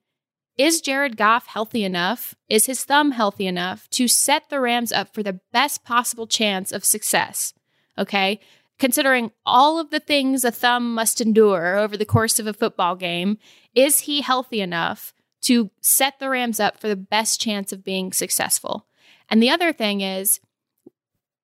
[0.60, 2.34] is Jared Goff healthy enough?
[2.50, 6.70] Is his thumb healthy enough to set the Rams up for the best possible chance
[6.70, 7.54] of success?
[7.96, 8.40] Okay?
[8.78, 12.94] Considering all of the things a thumb must endure over the course of a football
[12.94, 13.38] game,
[13.74, 18.12] is he healthy enough to set the Rams up for the best chance of being
[18.12, 18.86] successful?
[19.30, 20.40] And the other thing is,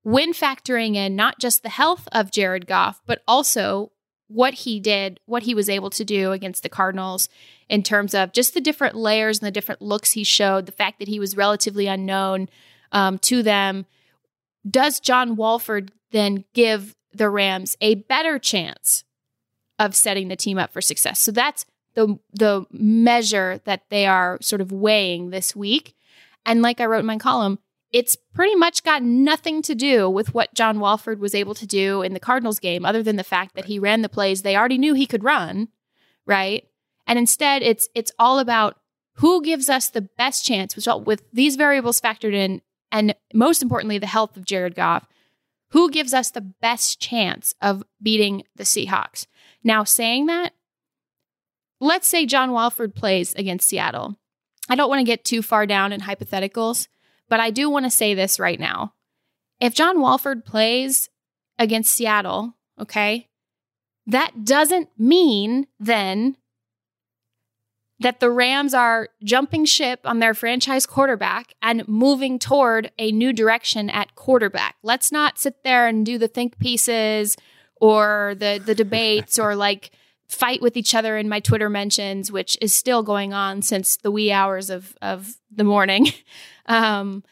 [0.02, 3.92] when factoring in not just the health of Jared Goff, but also
[4.28, 7.28] what he did, what he was able to do against the Cardinals
[7.68, 10.98] in terms of just the different layers and the different looks he showed, the fact
[10.98, 12.48] that he was relatively unknown
[12.92, 13.86] um, to them.
[14.68, 19.04] Does John Wolford then give the Rams a better chance
[19.78, 21.20] of setting the team up for success?
[21.20, 21.64] So that's
[21.94, 25.94] the the measure that they are sort of weighing this week.
[26.44, 27.58] And like I wrote in my column,
[27.92, 32.02] it's pretty much got nothing to do with what John Wolford was able to do
[32.02, 34.78] in the Cardinals game, other than the fact that he ran the plays they already
[34.78, 35.68] knew he could run,
[36.26, 36.64] right?
[37.06, 38.78] And instead, it's it's all about
[39.14, 42.60] who gives us the best chance, which all, with these variables factored in,
[42.92, 45.06] and most importantly, the health of Jared Goff.
[45.70, 49.26] Who gives us the best chance of beating the Seahawks?
[49.64, 50.52] Now, saying that,
[51.80, 54.16] let's say John Wolford plays against Seattle.
[54.68, 56.86] I don't want to get too far down in hypotheticals,
[57.28, 58.94] but I do want to say this right now.
[59.60, 61.08] If John Wolford plays
[61.58, 63.28] against Seattle, okay,
[64.06, 66.36] that doesn't mean then
[67.98, 73.32] that the Rams are jumping ship on their franchise quarterback and moving toward a new
[73.32, 74.76] direction at quarterback.
[74.82, 77.36] Let's not sit there and do the think pieces
[77.80, 79.90] or the the debates or like
[80.28, 84.10] fight with each other in my Twitter mentions, which is still going on since the
[84.10, 86.08] wee hours of of the morning.
[86.68, 87.22] Um,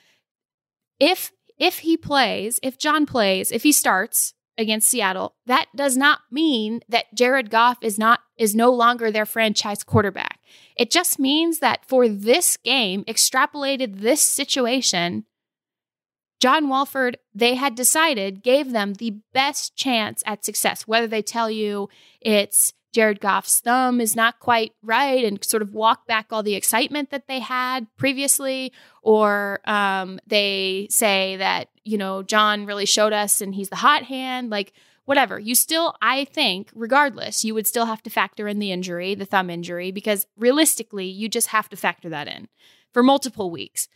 [1.00, 6.20] if if he plays, if John plays, if he starts against Seattle, that does not
[6.30, 10.38] mean that Jared Goff is not is no longer their franchise quarterback.
[10.76, 15.24] It just means that for this game, extrapolated this situation,
[16.40, 20.86] John Wolford, they had decided, gave them the best chance at success.
[20.86, 21.88] Whether they tell you
[22.20, 26.54] it's Jared Goff's thumb is not quite right and sort of walk back all the
[26.54, 28.72] excitement that they had previously,
[29.02, 34.04] or um, they say that, you know, John really showed us and he's the hot
[34.04, 34.72] hand, like
[35.06, 35.40] whatever.
[35.40, 39.26] You still, I think, regardless, you would still have to factor in the injury, the
[39.26, 42.48] thumb injury, because realistically, you just have to factor that in
[42.92, 43.88] for multiple weeks.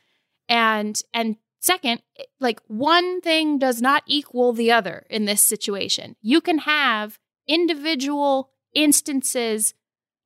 [0.49, 2.03] And, and, Second,
[2.39, 6.15] like one thing does not equal the other in this situation.
[6.23, 7.19] You can have
[7.49, 9.75] individual instances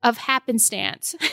[0.02, 1.14] of happenstance.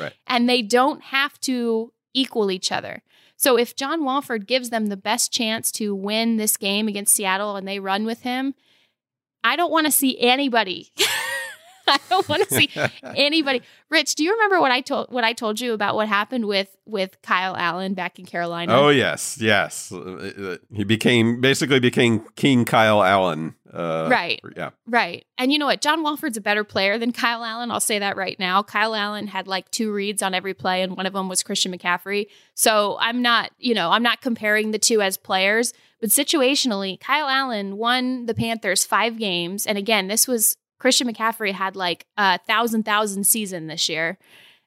[0.00, 0.12] Right.
[0.28, 3.02] and they don't have to equal each other.
[3.36, 7.56] So if John Wolford gives them the best chance to win this game against Seattle
[7.56, 8.54] and they run with him,
[9.42, 10.92] I don't want to see anybody.
[11.92, 12.70] I don't want to see
[13.02, 13.62] anybody.
[13.90, 16.68] Rich, do you remember what I told what I told you about what happened with
[16.84, 18.72] with Kyle Allen back in Carolina?
[18.74, 19.90] Oh yes, yes.
[19.92, 23.54] Uh, He became basically became King Kyle Allen.
[23.72, 24.40] Uh, Right.
[24.56, 24.70] Yeah.
[24.86, 25.26] Right.
[25.36, 25.80] And you know what?
[25.82, 27.70] John Wolford's a better player than Kyle Allen.
[27.70, 28.62] I'll say that right now.
[28.62, 31.72] Kyle Allen had like two reads on every play, and one of them was Christian
[31.72, 32.26] McCaffrey.
[32.54, 37.28] So I'm not, you know, I'm not comparing the two as players, but situationally, Kyle
[37.28, 39.66] Allen won the Panthers five games.
[39.66, 44.18] And again, this was Christian McCaffrey had like a thousand thousand season this year.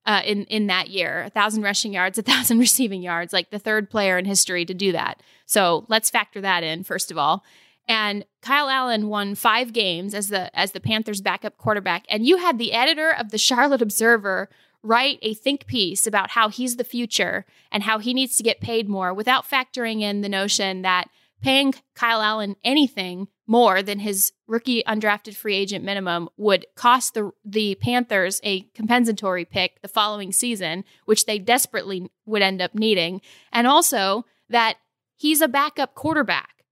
[0.04, 3.60] Uh, in in that year, a thousand rushing yards, a thousand receiving yards, like the
[3.60, 5.22] third player in history to do that.
[5.46, 7.44] So let's factor that in first of all.
[7.88, 12.06] And Kyle Allen won five games as the as the Panthers' backup quarterback.
[12.10, 14.50] And you had the editor of the Charlotte Observer
[14.84, 18.62] write a think piece about how he's the future and how he needs to get
[18.62, 21.10] paid more without factoring in the notion that
[21.42, 27.32] paying Kyle Allen anything more than his rookie undrafted free agent minimum would cost the
[27.44, 33.20] the Panthers a compensatory pick the following season, which they desperately would end up needing,
[33.52, 34.78] and also that
[35.18, 36.64] he's a backup quarterback.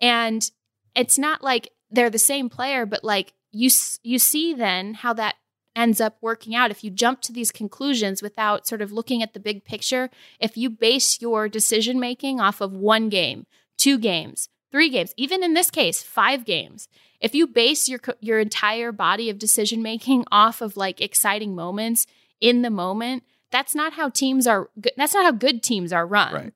[0.00, 0.48] And
[0.94, 3.68] it's not like they're the same player, but like you
[4.04, 5.34] you see then how that
[5.74, 9.34] ends up working out if you jump to these conclusions without sort of looking at
[9.34, 10.10] the big picture.
[10.38, 13.46] If you base your decision making off of one game,
[13.76, 16.88] two games, three games, even in this case, five games.
[17.20, 22.08] If you base your your entire body of decision making off of like exciting moments
[22.40, 23.22] in the moment,
[23.52, 24.68] that's not how teams are.
[24.96, 26.34] That's not how good teams are run.
[26.34, 26.52] Right.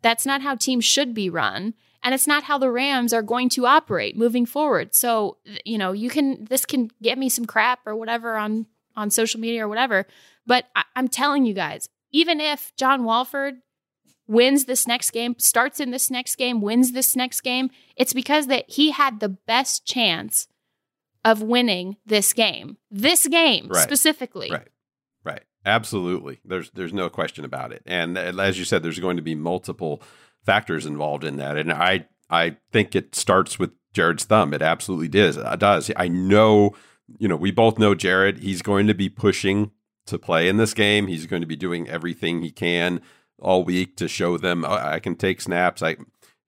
[0.00, 1.74] That's not how teams should be run.
[2.02, 4.94] And it's not how the Rams are going to operate moving forward.
[4.94, 8.66] So, you know, you can, this can get me some crap or whatever on,
[8.96, 10.06] on social media or whatever.
[10.46, 13.56] But I, I'm telling you guys, even if John Wolford
[14.28, 18.46] wins this next game, starts in this next game, wins this next game, it's because
[18.46, 20.46] that he had the best chance
[21.24, 22.76] of winning this game.
[22.90, 23.82] This game Right.
[23.82, 24.50] specifically.
[24.50, 24.68] Right.
[25.24, 25.42] Right.
[25.66, 26.40] Absolutely.
[26.44, 27.82] There's there's no question about it.
[27.86, 30.02] And as you said, there's going to be multiple
[30.44, 31.56] factors involved in that.
[31.56, 34.54] And I I think it starts with Jared's thumb.
[34.54, 35.36] It absolutely does.
[35.36, 35.90] It does.
[35.96, 36.74] I know,
[37.18, 38.38] you know, we both know Jared.
[38.38, 39.72] He's going to be pushing
[40.06, 41.06] to play in this game.
[41.06, 43.00] He's going to be doing everything he can
[43.40, 45.82] all week to show them "Oh, I can take snaps.
[45.82, 45.96] I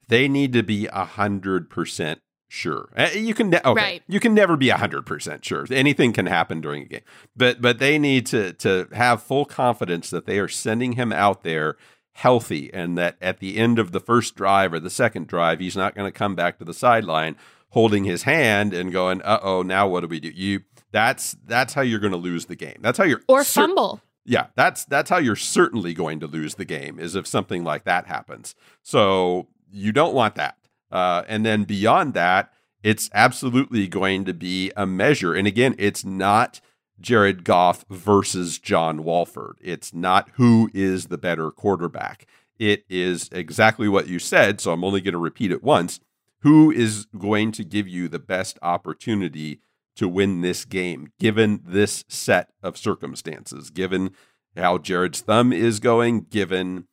[0.09, 2.89] they need to be a hundred percent sure.
[2.97, 3.81] Uh, You can ne- okay.
[3.83, 4.03] Right.
[4.09, 5.67] You can never be a hundred percent sure.
[5.71, 7.03] Anything can happen during a game,
[7.37, 11.43] but but they need to to have full confidence that they are sending him out
[11.45, 11.77] there
[12.15, 15.77] healthy, and that at the end of the first drive or the second drive, he's
[15.77, 17.37] not going to come back to the sideline
[17.71, 21.73] holding his hand and going, "Uh oh, now what do we do?" You that's that's
[21.75, 22.79] how you're going to lose the game.
[22.81, 24.01] That's how you're Or cer- fumble.
[24.25, 27.85] Yeah, that's that's how you're certainly going to lose the game is if something like
[27.85, 28.55] that happens.
[28.83, 30.57] So you don't want that.
[30.91, 32.53] Uh, and then beyond that,
[32.83, 35.35] it's absolutely going to be a measure.
[35.35, 36.61] And again, it's not
[37.01, 39.57] Jared Goff versus John Wolford.
[39.61, 42.27] It's not who is the better quarterback.
[42.59, 44.61] It is exactly what you said.
[44.61, 46.01] So I'm only going to repeat it once.
[46.41, 49.61] Who is going to give you the best opportunity
[50.01, 54.11] to win this game, given this set of circumstances, given
[54.57, 56.87] how Jared's thumb is going, given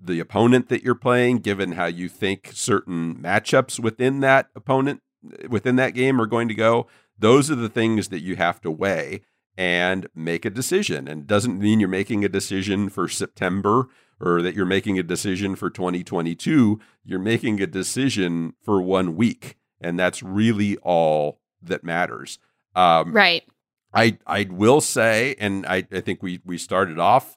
[0.00, 5.02] the opponent that you're playing, given how you think certain matchups within that opponent,
[5.46, 6.86] within that game are going to go.
[7.18, 9.20] Those are the things that you have to weigh
[9.58, 11.06] and make a decision.
[11.06, 13.88] And it doesn't mean you're making a decision for September
[14.18, 16.80] or that you're making a decision for 2022.
[17.04, 19.58] You're making a decision for one week.
[19.82, 22.38] And that's really all that matters.
[22.74, 23.44] Um, Right.
[23.92, 27.36] I I will say, and I, I think we we started off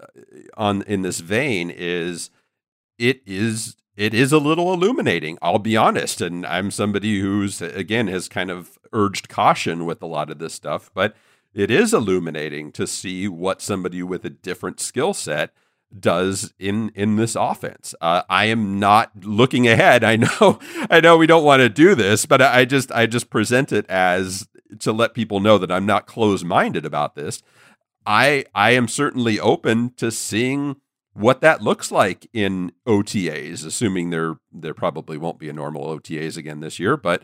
[0.00, 0.06] uh,
[0.56, 2.30] on in this vein is
[2.98, 5.38] it is it is a little illuminating.
[5.42, 10.06] I'll be honest, and I'm somebody who's again has kind of urged caution with a
[10.06, 11.14] lot of this stuff, but
[11.52, 15.52] it is illuminating to see what somebody with a different skill set
[15.98, 17.94] does in in this offense.
[18.00, 20.04] Uh, I am not looking ahead.
[20.04, 20.58] I know
[20.90, 23.88] I know we don't want to do this, but I just I just present it
[23.88, 24.48] as
[24.80, 27.42] to let people know that I'm not closed minded about this.
[28.06, 30.76] I I am certainly open to seeing
[31.14, 36.36] what that looks like in OTAs, assuming there there probably won't be a normal OTAs
[36.36, 37.22] again this year, but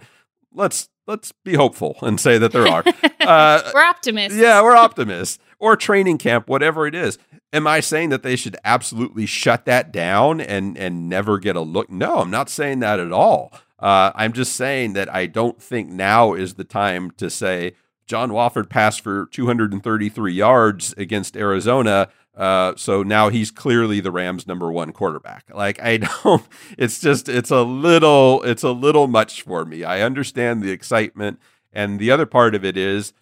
[0.52, 2.84] let's let's be hopeful and say that there are.
[3.20, 4.38] Uh, We're optimists.
[4.38, 5.38] yeah, we're optimists.
[5.60, 7.18] Or training camp, whatever it is.
[7.52, 11.60] Am I saying that they should absolutely shut that down and and never get a
[11.60, 11.90] look?
[11.90, 13.52] No, I'm not saying that at all.
[13.78, 17.72] Uh, I'm just saying that I don't think now is the time to say
[18.06, 22.08] John Wolford passed for 233 yards against Arizona.
[22.36, 25.44] Uh, so now he's clearly the Rams' number one quarterback.
[25.52, 26.46] Like I don't.
[26.76, 29.84] It's just it's a little it's a little much for me.
[29.84, 31.40] I understand the excitement,
[31.72, 33.12] and the other part of it is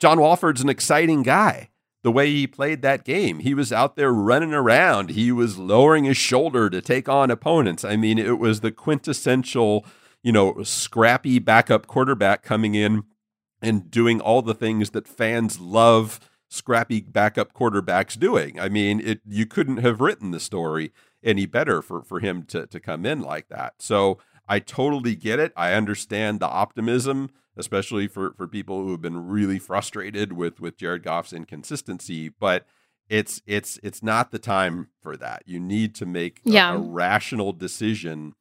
[0.00, 1.70] John Wolford's an exciting guy.
[2.04, 5.10] The way he played that game, he was out there running around.
[5.10, 7.84] He was lowering his shoulder to take on opponents.
[7.84, 9.84] I mean, it was the quintessential,
[10.22, 13.02] you know, scrappy backup quarterback coming in
[13.60, 18.58] and doing all the things that fans love scrappy backup quarterbacks doing.
[18.58, 20.92] I mean, it you couldn't have written the story
[21.22, 23.74] any better for for him to to come in like that.
[23.80, 24.18] So
[24.48, 25.52] I totally get it.
[25.56, 30.76] I understand the optimism, especially for for people who have been really frustrated with with
[30.78, 32.66] Jared Goff's inconsistency, but
[33.08, 35.42] it's it's it's not the time for that.
[35.46, 36.74] You need to make a, Yeah.
[36.74, 38.34] a rational decision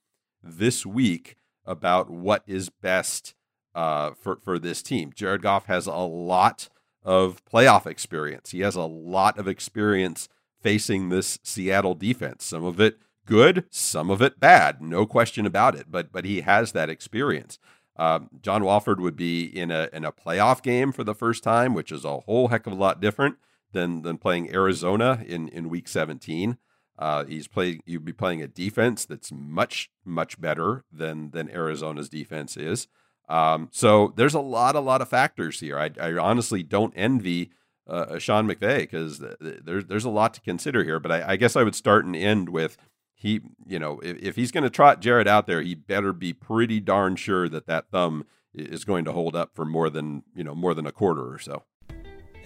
[0.43, 3.33] this week about what is best
[3.75, 5.11] uh, for for this team.
[5.15, 6.69] Jared Goff has a lot
[7.03, 8.51] of playoff experience.
[8.51, 10.27] He has a lot of experience
[10.61, 12.43] facing this Seattle defense.
[12.45, 15.85] Some of it good, some of it bad, no question about it.
[15.89, 17.59] But but he has that experience.
[17.97, 21.73] Um, John Wolford would be in a in a playoff game for the first time,
[21.73, 23.37] which is a whole heck of a lot different
[23.71, 26.57] than than playing Arizona in in Week 17.
[26.99, 27.81] Uh, he's playing.
[27.85, 32.87] You'd be playing a defense that's much much better than than Arizona's defense is.
[33.29, 35.77] Um, so there's a lot, a lot of factors here.
[35.77, 37.51] I, I honestly don't envy
[37.85, 40.99] uh, Sean McVay because th- th- there's there's a lot to consider here.
[40.99, 42.77] But I, I guess I would start and end with
[43.19, 46.33] he, you know, if, if he's going to trot Jared out there, he better be
[46.33, 50.43] pretty darn sure that that thumb is going to hold up for more than, you
[50.43, 51.63] know, more than a quarter or so.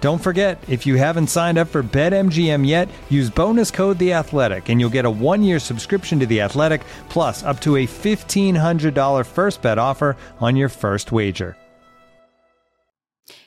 [0.00, 4.68] Don't forget, if you haven't signed up for BetMGM yet, use bonus code The Athletic,
[4.68, 8.92] and you'll get a one-year subscription to The Athletic, plus up to a fifteen hundred
[8.92, 11.56] dollar first bet offer on your first wager.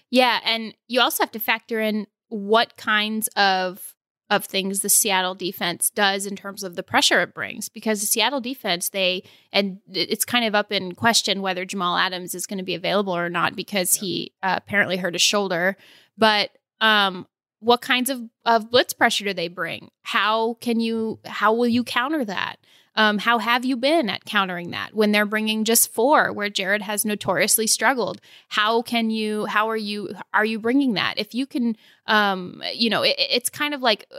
[0.10, 3.96] Yeah, and you also have to factor in what kinds of
[4.32, 8.06] of things the Seattle defense does in terms of the pressure it brings because the
[8.06, 12.60] Seattle defense they and it's kind of up in question whether Jamal Adams is going
[12.60, 15.76] to be available or not because he uh, apparently hurt his shoulder
[16.20, 16.52] but
[16.82, 17.26] um
[17.62, 21.84] what kinds of, of blitz pressure do they bring how can you how will you
[21.84, 22.58] counter that
[23.00, 26.82] um, how have you been at countering that when they're bringing just four, where Jared
[26.82, 28.20] has notoriously struggled?
[28.50, 29.46] How can you?
[29.46, 30.14] How are you?
[30.34, 31.14] Are you bringing that?
[31.18, 34.12] If you can, um, you know, it, it's kind of like,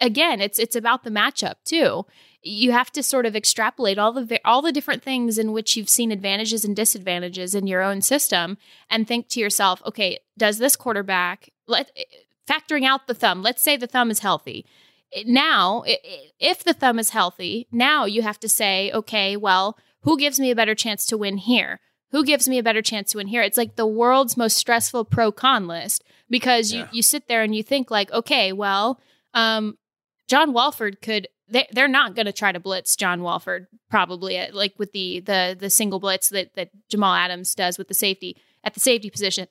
[0.00, 2.06] again, it's it's about the matchup too.
[2.42, 5.88] You have to sort of extrapolate all the all the different things in which you've
[5.88, 8.58] seen advantages and disadvantages in your own system,
[8.90, 11.96] and think to yourself, okay, does this quarterback let
[12.48, 13.42] factoring out the thumb?
[13.42, 14.66] Let's say the thumb is healthy
[15.26, 15.84] now
[16.40, 20.50] if the thumb is healthy now you have to say okay well who gives me
[20.50, 21.80] a better chance to win here
[22.10, 25.04] who gives me a better chance to win here it's like the world's most stressful
[25.04, 26.88] pro con list because you, yeah.
[26.92, 28.98] you sit there and you think like okay well
[29.34, 29.76] um,
[30.28, 34.54] john Wolford could they, they're not going to try to blitz john wolford probably at,
[34.54, 38.36] like with the the the single blitz that that jamal adams does with the safety
[38.64, 39.48] at the safety position.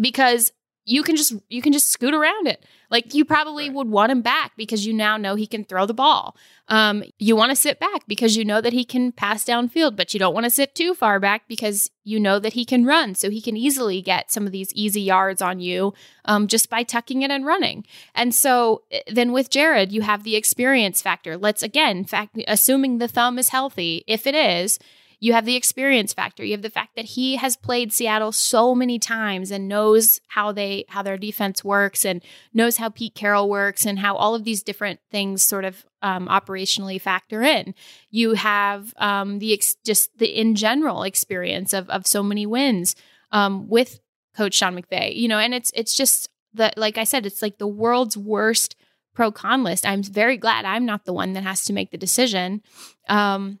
[0.00, 0.52] Because
[0.90, 2.64] you can just you can just scoot around it.
[2.90, 3.76] Like you probably right.
[3.76, 6.36] would want him back because you now know he can throw the ball.
[6.66, 10.12] Um, you want to sit back because you know that he can pass downfield, but
[10.12, 13.14] you don't want to sit too far back because you know that he can run.
[13.14, 16.82] So he can easily get some of these easy yards on you um, just by
[16.82, 17.86] tucking it and running.
[18.12, 21.36] And so eh, then with Jared, you have the experience factor.
[21.36, 24.80] Let's again, fact, assuming the thumb is healthy, if it is
[25.22, 26.42] you have the experience factor.
[26.42, 30.50] You have the fact that he has played Seattle so many times and knows how
[30.50, 32.22] they how their defense works and
[32.54, 36.26] knows how Pete Carroll works and how all of these different things sort of um,
[36.26, 37.74] operationally factor in.
[38.10, 42.96] You have um, the ex- just the in general experience of of so many wins
[43.30, 44.00] um, with
[44.34, 45.14] Coach Sean McVay.
[45.14, 48.74] You know, and it's it's just the like I said, it's like the world's worst
[49.14, 49.86] pro con list.
[49.86, 52.62] I'm very glad I'm not the one that has to make the decision.
[53.06, 53.58] Um,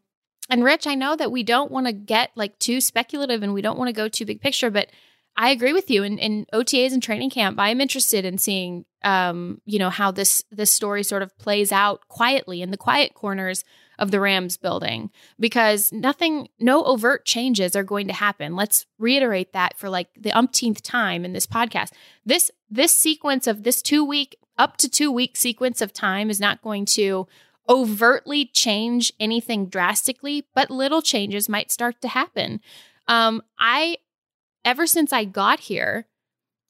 [0.50, 3.62] and Rich, I know that we don't want to get like too speculative and we
[3.62, 4.90] don't want to go too big picture, but
[5.36, 6.02] I agree with you.
[6.02, 10.42] In, in OTAs and training camp, I'm interested in seeing, um, you know, how this
[10.50, 13.64] this story sort of plays out quietly in the quiet corners
[13.98, 18.56] of the Rams building, because nothing, no overt changes are going to happen.
[18.56, 21.90] Let's reiterate that for like the umpteenth time in this podcast.
[22.26, 26.40] This this sequence of this two week up to two week sequence of time is
[26.40, 27.26] not going to
[27.68, 32.60] overtly change anything drastically, but little changes might start to happen.
[33.06, 33.98] Um, I,
[34.64, 36.06] ever since I got here,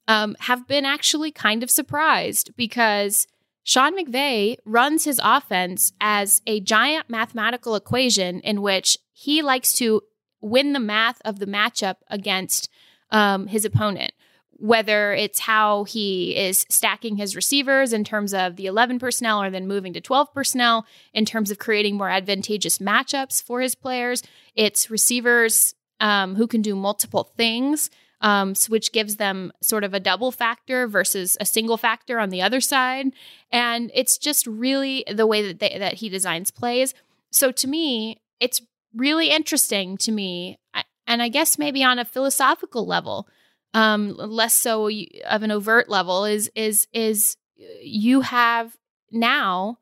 [0.08, 3.26] um, have been actually kind of surprised because
[3.62, 10.02] Sean McVay runs his offense as a giant mathematical equation in which he likes to
[10.40, 12.68] win the math of the matchup against
[13.10, 14.12] um, his opponent
[14.60, 19.50] whether it's how he is stacking his receivers in terms of the 11 personnel or
[19.50, 24.22] then moving to 12 personnel in terms of creating more advantageous matchups for his players.
[24.54, 27.88] It's receivers um, who can do multiple things,
[28.20, 32.42] um, which gives them sort of a double factor versus a single factor on the
[32.42, 33.06] other side.
[33.50, 36.92] And it's just really the way that, they, that he designs plays.
[37.30, 38.60] So to me, it's
[38.94, 40.58] really interesting to me.
[41.06, 43.26] And I guess maybe on a philosophical level,
[43.74, 44.88] um, less so
[45.26, 48.76] of an overt level is is is uh, you have
[49.10, 49.78] now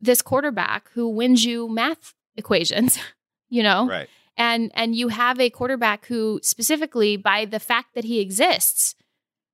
[0.00, 2.98] this quarterback who wins you math equations,
[3.48, 3.86] you know?
[3.88, 4.08] Right.
[4.36, 8.94] And and you have a quarterback who specifically by the fact that he exists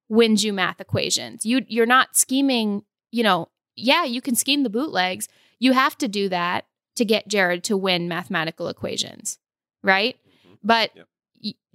[0.09, 1.47] wins you math equations.
[1.47, 5.27] You you're not scheming, you know, yeah, you can scheme the bootlegs.
[5.59, 6.67] You have to do that
[6.97, 9.39] to get Jared to win mathematical equations,
[9.83, 10.17] right?
[10.47, 10.55] Mm-hmm.
[10.63, 11.07] But Yep.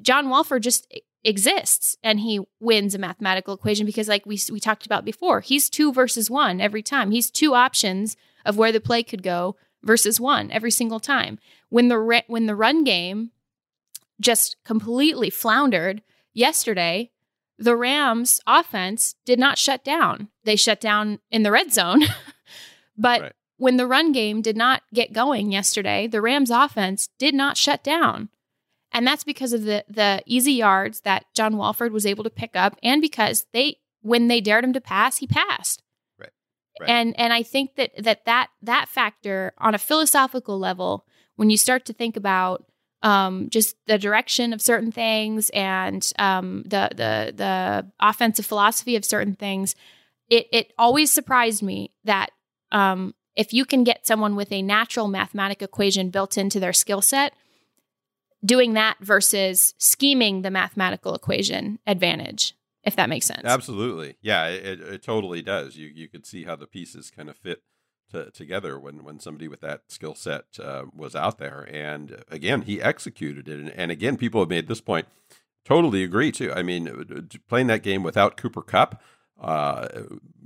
[0.02, 4.60] John Wolford just e- exists and he wins a mathematical equation because like we we
[4.60, 7.12] talked about before, he's 2 versus 1 every time.
[7.12, 8.16] He's two options
[8.46, 11.40] of where the play could go versus one every single time.
[11.70, 13.32] When the when the run game
[14.20, 16.02] just completely floundered
[16.34, 17.12] yesterday,
[17.58, 20.30] the Rams offense did not shut down.
[20.44, 22.04] They shut down in the red zone.
[22.98, 23.34] but Right.
[23.58, 27.84] when the run game did not get going yesterday, the Rams offense did not shut
[27.84, 28.30] down.
[28.92, 32.56] And that's because of the the easy yards that John Wolford was able to pick
[32.56, 35.84] up and because they when they dared him to pass, he passed.
[36.18, 36.32] Right.
[36.80, 36.90] Right.
[36.90, 41.58] And and I think that that that that factor on a philosophical level when you
[41.58, 42.66] start to think about
[43.02, 49.06] um, just the direction of certain things and um, the the the offensive philosophy of
[49.06, 49.76] certain things,
[50.30, 52.32] it it always surprised me that
[52.72, 57.02] um, if you can get someone with a natural mathematic equation built into their skill
[57.02, 57.34] set,
[58.44, 63.44] doing that versus scheming the mathematical equation advantage, if that makes sense.
[63.46, 64.16] Absolutely.
[64.22, 65.76] Yeah, it, it, totally does.
[65.76, 67.64] You you could see how the pieces kind of fit
[68.12, 71.68] to, together when when somebody with that skill set uh, was out there.
[71.72, 73.60] And uh, again, he executed it.
[73.60, 75.08] And, and again, people have made this point.
[75.66, 76.52] Totally agree too.
[76.54, 79.02] I mean, playing that game without Cooper Kupp.
[79.40, 79.88] Uh,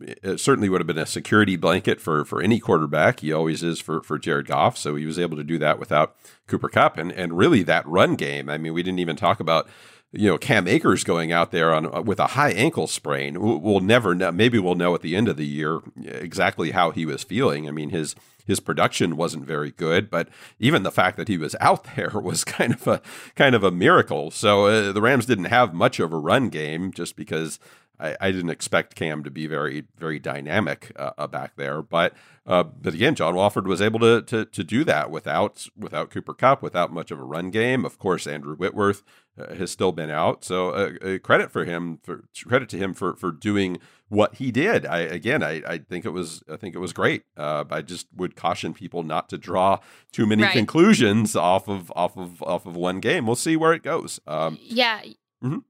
[0.02, 3.22] it certainly would have been a security blanket for for any quarterback.
[3.22, 4.78] He always is for for Jared Goff.
[4.78, 6.16] So he was able to do that without
[6.48, 8.50] Cooper Kupp, and and really that run game.
[8.50, 9.68] I mean, we didn't even talk about
[10.12, 13.40] you know Cam Akers going out there on uh, with a high ankle sprain.
[13.40, 14.32] We'll, never know.
[14.32, 17.68] Maybe we'll know at the end of the year exactly how he was feeling.
[17.68, 18.16] I mean, his
[18.46, 20.28] his production wasn't very good, but
[20.60, 23.02] even the fact that he was out there was kind of a
[23.36, 24.32] kind of a miracle.
[24.32, 27.60] So uh, the Rams didn't have much of a run game just because
[28.00, 31.82] I, I didn't expect Cam to be very very dynamic uh, uh, back there.
[31.82, 32.14] But
[32.46, 36.34] uh, but again, John Wolford was able to, to to do that without without Cooper
[36.34, 37.86] Kupp, without much of a run game.
[37.86, 39.04] Of course, Andrew Whitworth
[39.38, 42.94] uh, has still been out, so uh, uh, credit for him for credit to him
[42.94, 43.78] for for doing
[44.10, 44.86] what he did.
[44.86, 47.24] I again, I, I think it was I think it was great.
[47.38, 49.80] Uh, I just would caution people not to draw
[50.12, 50.52] too many Right.
[50.54, 53.26] conclusions off of off of off of one game.
[53.28, 54.20] We'll see where it goes.
[54.28, 55.02] Um, yeah
[55.44, 55.64] Mhm.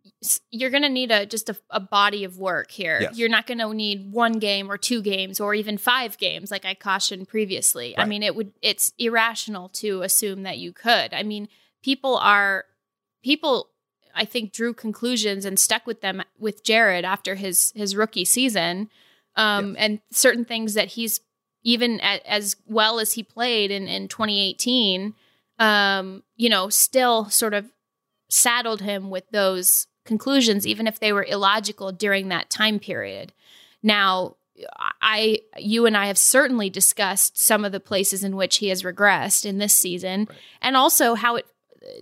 [0.51, 2.99] You're going to need a just a, a body of work here.
[3.01, 3.17] Yes.
[3.17, 6.63] you're not going to need one game or two games or even five games like
[6.65, 7.97] i cautioned previously.
[7.97, 11.13] I mean it would it's irrational to assume that you could.
[11.13, 11.47] I mean
[11.83, 12.65] people are
[13.23, 13.69] people
[14.15, 18.89] i think drew conclusions and stuck with them with jared after his his rookie season
[19.35, 21.19] um and certain things that he's
[21.63, 25.13] even a as well as he played in in 2018
[25.59, 27.71] um you know still sort of
[28.33, 33.31] saddled him with those conclusions, even if they were illogical during that time period.
[33.81, 34.35] Now,
[35.01, 38.83] I, you and I have certainly discussed some of the places in which he has
[38.83, 40.27] regressed in this season,
[40.61, 41.45] and also how it,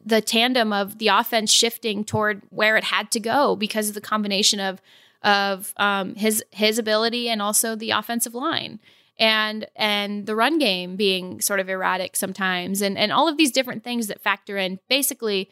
[0.05, 4.01] the tandem of the offense shifting toward where it had to go because of the
[4.01, 4.81] combination of
[5.23, 8.79] of um, his his ability and also the offensive line
[9.19, 13.51] and and the run game being sort of erratic sometimes and and all of these
[13.51, 15.49] different things that factor in basically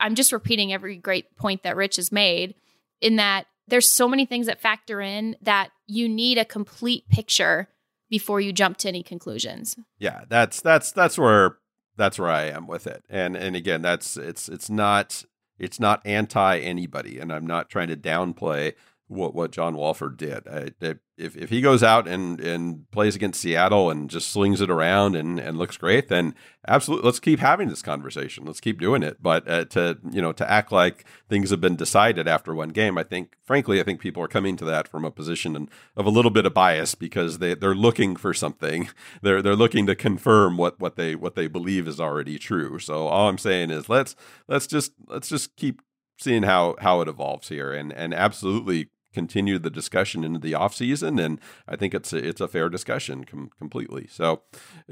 [0.00, 2.54] I'm just repeating every great point that Rich has made
[3.00, 7.68] in that there's so many things that factor in that you need a complete picture
[8.10, 9.76] before you jump to any conclusions.
[9.98, 11.56] yeah that's that's that's where
[11.96, 15.24] that's where i am with it and and again that's it's it's not
[15.58, 18.74] it's not anti anybody and i'm not trying to downplay
[19.08, 20.46] what what john wolford did.
[20.48, 24.60] I, I- if, if he goes out and and plays against seattle and just slings
[24.60, 26.34] it around and and looks great then
[26.66, 28.44] absolutely let's keep having this conversation.
[28.44, 29.22] Let's keep doing it.
[29.22, 32.98] But uh, to you know to act like things have been decided after one game
[32.98, 36.04] i think frankly i think people are coming to that from a position and, of
[36.04, 38.88] a little bit of bias because they they're looking for something.
[39.22, 42.78] They're they're looking to confirm what what they what they believe is already true.
[42.80, 44.16] So all i'm saying is let's
[44.48, 45.80] let's just let's just keep
[46.18, 50.74] seeing how how it evolves here and and absolutely continue the discussion into the off
[50.74, 54.06] season and I think it's a, it's a fair discussion com- completely.
[54.10, 54.42] So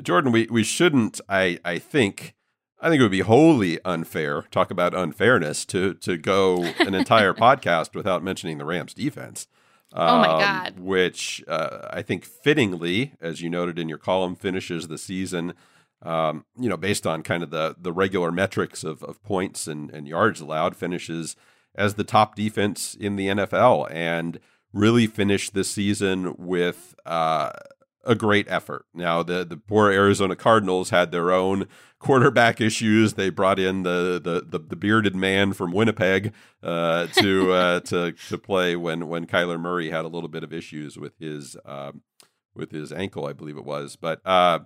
[0.03, 2.35] Jordan we we shouldn't I I think
[2.81, 7.35] I think it would be wholly unfair talk about unfairness to to go an entire
[7.35, 9.49] podcast without mentioning the Rams defense.
[9.95, 10.81] Oh my um, God.
[10.81, 15.53] Which uh, I think fittingly, as you noted in your column, finishes the season
[16.03, 19.91] um, you know, based on kind of the the regular metrics of, of points and,
[19.91, 21.37] and yards allowed, finishes
[21.75, 24.39] as the top defense in the NFL and
[24.73, 27.51] really finished this season with uh,
[28.05, 28.87] a great effort.
[28.95, 31.67] Now the the poor Arizona Cardinals had their own
[31.99, 33.15] quarterback issues.
[33.15, 38.13] They brought in the the the, the bearded man from Winnipeg uh, to uh, to
[38.13, 42.03] to play when when Kyler Murray had a little bit of issues with his um,
[42.55, 43.97] with his ankle, I believe it was.
[43.97, 44.61] But uh,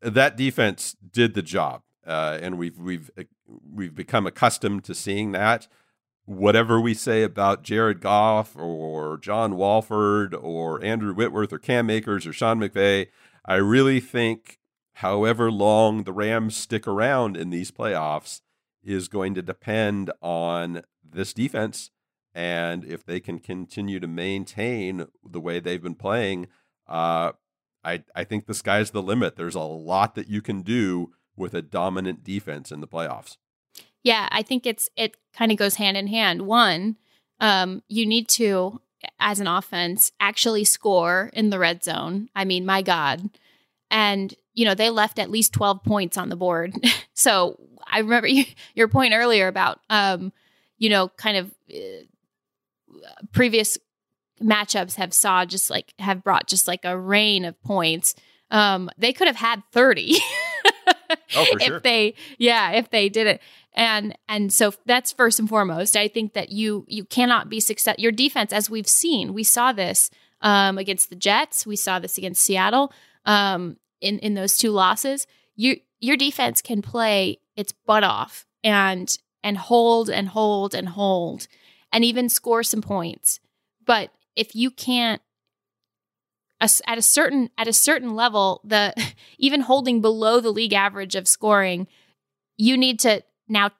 [0.00, 3.10] that defense did the job, uh, and we've we've
[3.46, 5.68] we've become accustomed to seeing that.
[6.24, 12.26] Whatever we say about Jared Goff or John Wolford or Andrew Whitworth or Cam Akers
[12.26, 13.08] or Sean McVay,
[13.44, 14.58] I really think
[14.94, 18.40] however long the Rams stick around in these playoffs
[18.84, 21.90] is going to depend on this defense.
[22.34, 26.46] And if they can continue to maintain the way they've been playing,
[26.88, 27.32] uh,
[27.84, 29.36] I, I think the sky's the limit.
[29.36, 33.36] There's a lot that you can do with a dominant defense in the playoffs.
[34.02, 36.42] Yeah, I think it's it kind of goes hand in hand.
[36.42, 36.96] One,
[37.40, 38.80] um, you need to,
[39.20, 42.28] as an offense, actually score in the red zone.
[42.34, 43.30] I mean, my God.
[43.90, 46.74] And you know, they left at least 12 points on the board.
[47.14, 48.44] so I remember you,
[48.74, 50.32] your point earlier about, um,
[50.78, 52.04] you know, kind of uh,
[53.32, 53.78] previous
[54.42, 58.14] matchups have saw just like have brought just like a rain of points.
[58.50, 60.16] Um, they could have had 30
[61.36, 61.80] oh, if sure.
[61.80, 63.40] they, yeah, if they did it.
[63.74, 65.96] And, and so that's first and foremost.
[65.96, 67.96] I think that you, you cannot be success.
[67.98, 70.10] Your defense, as we've seen, we saw this,
[70.42, 71.66] um, against the Jets.
[71.66, 72.92] We saw this against Seattle.
[73.24, 79.16] Um, in in those two losses, you your defense can play its butt off and
[79.42, 81.46] and hold and hold and hold
[81.92, 83.40] and even score some points.
[83.84, 85.22] But if you can't
[86.60, 88.92] at a certain at a certain level, the
[89.38, 91.86] even holding below the league average of scoring,
[92.56, 93.70] you need to now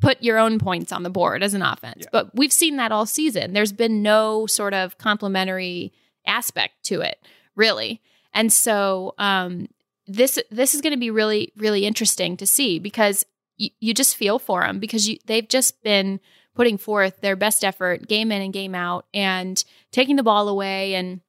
[0.00, 2.00] put your own points on the board as an offense.
[2.00, 2.08] Yeah.
[2.10, 3.52] But we've seen that all season.
[3.52, 5.92] There's been no sort of complementary
[6.26, 7.18] aspect to it,
[7.54, 8.02] really.
[8.34, 9.68] And so um,
[10.06, 13.24] this this is going to be really really interesting to see because
[13.56, 16.20] you, you just feel for them because you, they've just been
[16.54, 20.94] putting forth their best effort game in and game out and taking the ball away
[20.94, 21.20] and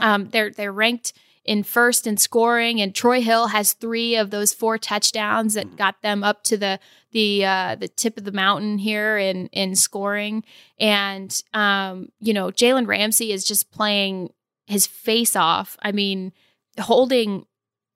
[0.00, 1.12] um, they're they're ranked
[1.48, 6.02] in first in scoring and Troy Hill has three of those four touchdowns that got
[6.02, 6.78] them up to the
[7.12, 10.44] the uh, the tip of the mountain here in in scoring
[10.78, 14.28] and um, you know Jalen Ramsey is just playing
[14.66, 15.78] his face off.
[15.80, 16.32] I mean
[16.78, 17.46] holding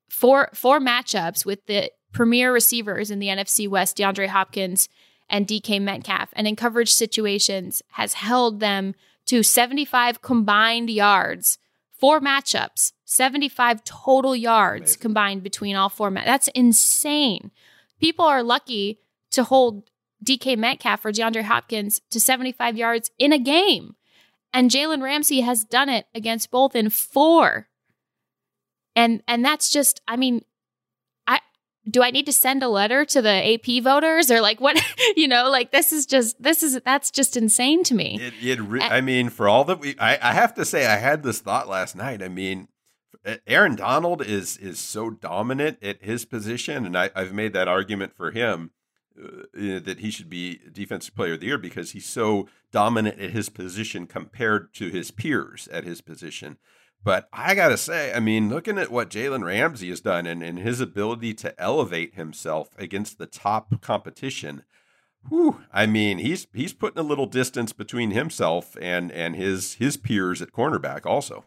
[0.09, 4.89] four four matchups with the premier receivers in the NFC West, DeAndre Hopkins
[5.29, 8.95] and DK Metcalf, and in coverage situations has held them
[9.27, 11.59] to 75 combined yards.
[11.99, 15.01] Four matchups, 75 total yards Amazing.
[15.01, 16.09] combined between all four.
[16.11, 17.51] Ma- That's insane.
[17.99, 18.99] People are lucky
[19.31, 19.89] to hold
[20.25, 23.95] DK Metcalf or DeAndre Hopkins to 75 yards in a game.
[24.53, 27.67] And Jalen Ramsey has done it against both in four
[28.95, 30.43] and and that's just i mean
[31.25, 31.39] i
[31.89, 34.79] do i need to send a letter to the ap voters or like what
[35.15, 38.61] you know like this is just this is that's just insane to me it, it
[38.61, 41.39] re- i mean for all that we I, I have to say i had this
[41.41, 42.67] thought last night i mean
[43.47, 48.15] aaron donald is is so dominant at his position and I, i've made that argument
[48.15, 48.71] for him
[49.17, 53.29] uh, that he should be defensive player of the year because he's so dominant at
[53.29, 56.57] his position compared to his peers at his position
[57.03, 60.41] but I got to say, I mean, looking at what Jalen Ramsey has done and,
[60.41, 64.63] and his ability to elevate himself against the top competition,
[65.27, 69.97] whew, I mean, he's he's putting a little distance between himself and and his his
[69.97, 71.43] peers at cornerback also.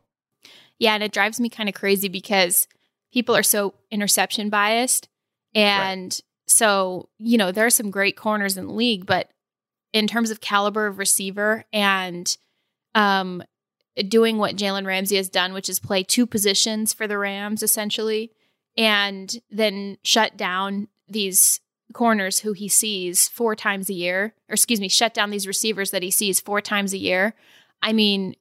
[0.78, 2.68] Yeah, and it drives me kind of crazy because
[3.12, 5.08] people are so interception biased.
[5.54, 6.20] And right.
[6.46, 9.30] so, you know, there are some great corners in the league, but
[9.92, 12.36] in terms of caliber of receiver and
[12.94, 13.42] um,
[14.08, 18.30] doing what Jalen Ramsey has done, which is play two positions for the Rams essentially,
[18.76, 21.60] and then shut down these
[21.94, 25.90] corners who he sees four times a year, or excuse me, shut down these receivers
[25.92, 27.34] that he sees four times a year.
[27.82, 28.34] I mean,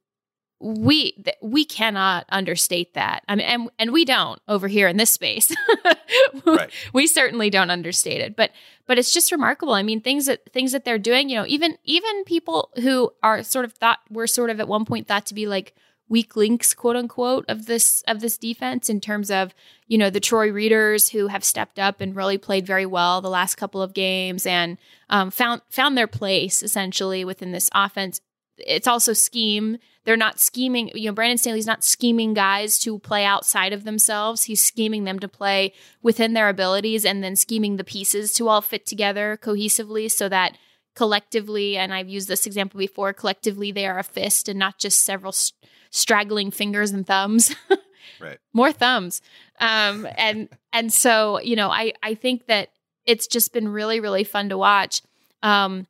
[0.59, 3.23] we we cannot understate that.
[3.27, 5.53] I mean, and and we don't over here in this space.
[6.45, 6.71] right.
[6.93, 8.51] We certainly don't understate it, but
[8.87, 9.73] but it's just remarkable.
[9.73, 11.29] I mean, things that things that they're doing.
[11.29, 14.85] You know, even even people who are sort of thought were sort of at one
[14.85, 15.75] point thought to be like
[16.07, 19.53] weak links, quote unquote, of this of this defense in terms of
[19.87, 23.29] you know the Troy Reeders who have stepped up and really played very well the
[23.29, 24.77] last couple of games and
[25.09, 28.21] um, found found their place essentially within this offense.
[28.57, 33.25] It's also scheme they're not scheming, you know, Brandon Staley's not scheming guys to play
[33.25, 34.43] outside of themselves.
[34.43, 38.61] He's scheming them to play within their abilities and then scheming the pieces to all
[38.61, 40.57] fit together cohesively so that
[40.95, 45.01] collectively, and I've used this example before, collectively they are a fist and not just
[45.03, 47.53] several st- straggling fingers and thumbs.
[48.21, 48.37] Right.
[48.53, 49.21] more thumbs.
[49.59, 52.69] Um, and and so you know, I I think that
[53.05, 55.01] it's just been really really fun to watch.
[55.43, 55.87] Um,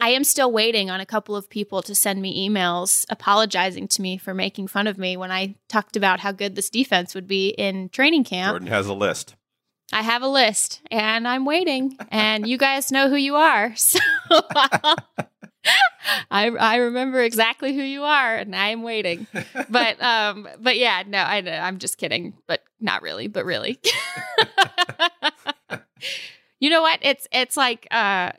[0.00, 4.02] I am still waiting on a couple of people to send me emails apologizing to
[4.02, 7.26] me for making fun of me when I talked about how good this defense would
[7.26, 8.52] be in training camp.
[8.52, 9.34] Jordan has a list.
[9.92, 13.74] I have a list and I'm waiting, and you guys know who you are.
[13.84, 13.98] So
[16.30, 19.26] I I remember exactly who you are, and I am waiting.
[19.68, 23.78] But um, but yeah, no, I I'm just kidding, but not really, but really.
[26.60, 27.00] you know what?
[27.02, 28.32] It's it's like uh,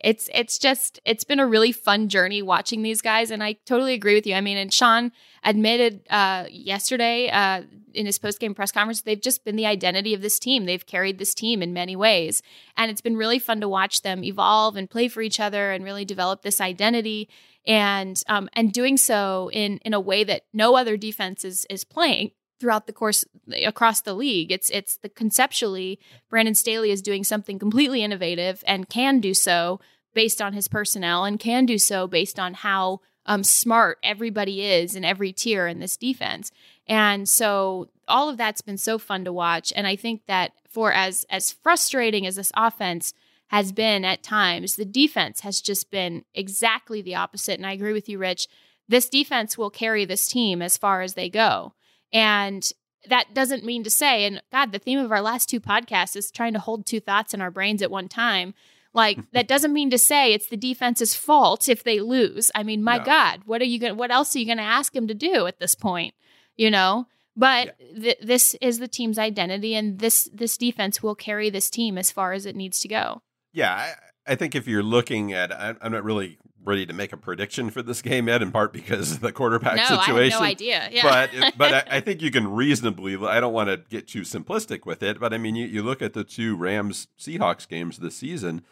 [0.00, 3.94] it's it's just it's been a really fun journey watching these guys, and I totally
[3.94, 4.34] agree with you.
[4.34, 5.12] I mean, and Sean
[5.44, 7.62] admitted uh, yesterday uh,
[7.94, 10.64] in his post game press conference they've just been the identity of this team.
[10.64, 12.42] They've carried this team in many ways,
[12.76, 15.84] and it's been really fun to watch them evolve and play for each other and
[15.84, 17.28] really develop this identity.
[17.68, 21.82] And um, and doing so in in a way that no other defense is is
[21.82, 23.24] playing throughout the course
[23.64, 24.50] across the league.
[24.50, 25.98] It's it's the conceptually
[26.30, 29.80] Brandon Staley is doing something completely innovative and can do so
[30.14, 34.94] based on his personnel and can do so based on how um, smart everybody is
[34.94, 36.50] in every tier in this defense.
[36.86, 39.72] And so all of that's been so fun to watch.
[39.76, 43.12] And I think that for as as frustrating as this offense
[43.48, 47.58] has been at times, the defense has just been exactly the opposite.
[47.58, 48.48] And I agree with you, Rich.
[48.88, 51.74] This defense will carry this team as far as they go.
[52.16, 52.72] And
[53.08, 56.30] that doesn't mean to say, and God, the theme of our last two podcasts is
[56.30, 58.54] trying to hold two thoughts in our brains at one time.
[58.94, 62.50] Like that doesn't mean to say it's the defense's fault if they lose.
[62.54, 63.04] I mean, my No.
[63.04, 63.98] God, what are you going?
[63.98, 66.14] What else are you going to ask him to do at this point?
[66.56, 67.06] You know.
[67.38, 71.98] But th- this is the team's identity, and this this defense will carry this team
[71.98, 73.20] as far as it needs to go.
[73.52, 77.12] Yeah, I, I think if you're looking at, I, I'm not really ready to make
[77.12, 80.32] a prediction for this game yet, in part because of the quarterback no, I situation.
[80.32, 80.88] have no idea.
[80.90, 81.02] Yeah.
[81.30, 83.16] But but I, I think you can reasonably.
[83.16, 86.02] I don't want to get too simplistic with it, but I mean, you, you look
[86.02, 88.62] at the two Rams Seahawks games this season.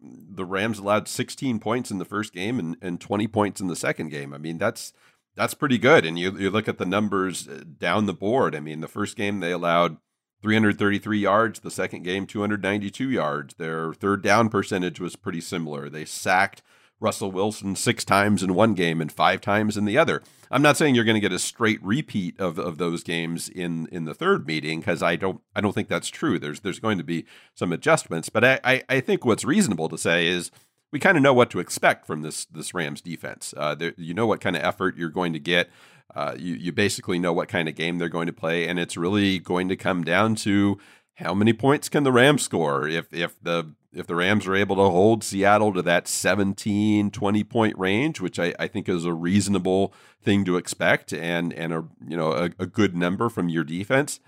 [0.00, 3.76] The Rams allowed 16 points in the first game and, and 20 points in the
[3.76, 4.32] second game.
[4.32, 4.92] I mean, that's
[5.36, 6.04] that's pretty good.
[6.04, 8.54] And you you look at the numbers uh, down the board.
[8.54, 9.98] I mean, the first game they allowed
[10.42, 11.60] 333 yards.
[11.60, 13.54] The second game, 292 yards.
[13.54, 15.88] Their third down percentage was pretty similar.
[15.88, 16.62] They sacked
[17.00, 20.22] Russell Wilson six times in one game and five times in the other.
[20.50, 23.88] I'm not saying you're going to get a straight repeat of, of those games in,
[23.90, 26.38] in the third meeting because I don't I don't think that's true.
[26.38, 29.98] There's there's going to be some adjustments, but I, I, I think what's reasonable to
[29.98, 30.50] say is
[30.92, 33.52] we kind of know what to expect from this this Rams defense.
[33.56, 35.68] Uh, there, you know what kind of effort you're going to get.
[36.14, 38.96] Uh, you you basically know what kind of game they're going to play, and it's
[38.96, 40.78] really going to come down to
[41.16, 42.86] how many points can the Rams score.
[42.86, 47.44] If if the if the Rams are able to hold Seattle to that 17, 20
[47.44, 49.92] point range, which I, I think is a reasonable
[50.22, 54.20] thing to expect, and and a you know a, a good number from your defense.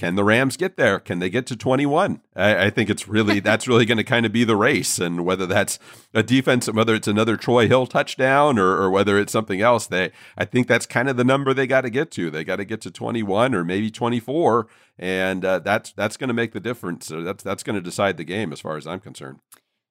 [0.00, 0.98] Can the Rams get there?
[0.98, 2.22] Can they get to 21?
[2.34, 5.26] I, I think it's really that's really going to kind of be the race, and
[5.26, 5.78] whether that's
[6.14, 10.10] a defense, whether it's another Troy Hill touchdown, or, or whether it's something else, they
[10.38, 12.30] I think that's kind of the number they got to get to.
[12.30, 16.34] They got to get to 21 or maybe 24, and uh, that's that's going to
[16.34, 17.04] make the difference.
[17.04, 19.40] So that's that's going to decide the game as far as I'm concerned.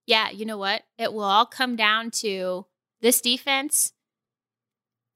[0.07, 0.81] yeah, you know what?
[0.97, 2.65] It will all come down to
[2.99, 3.93] this defense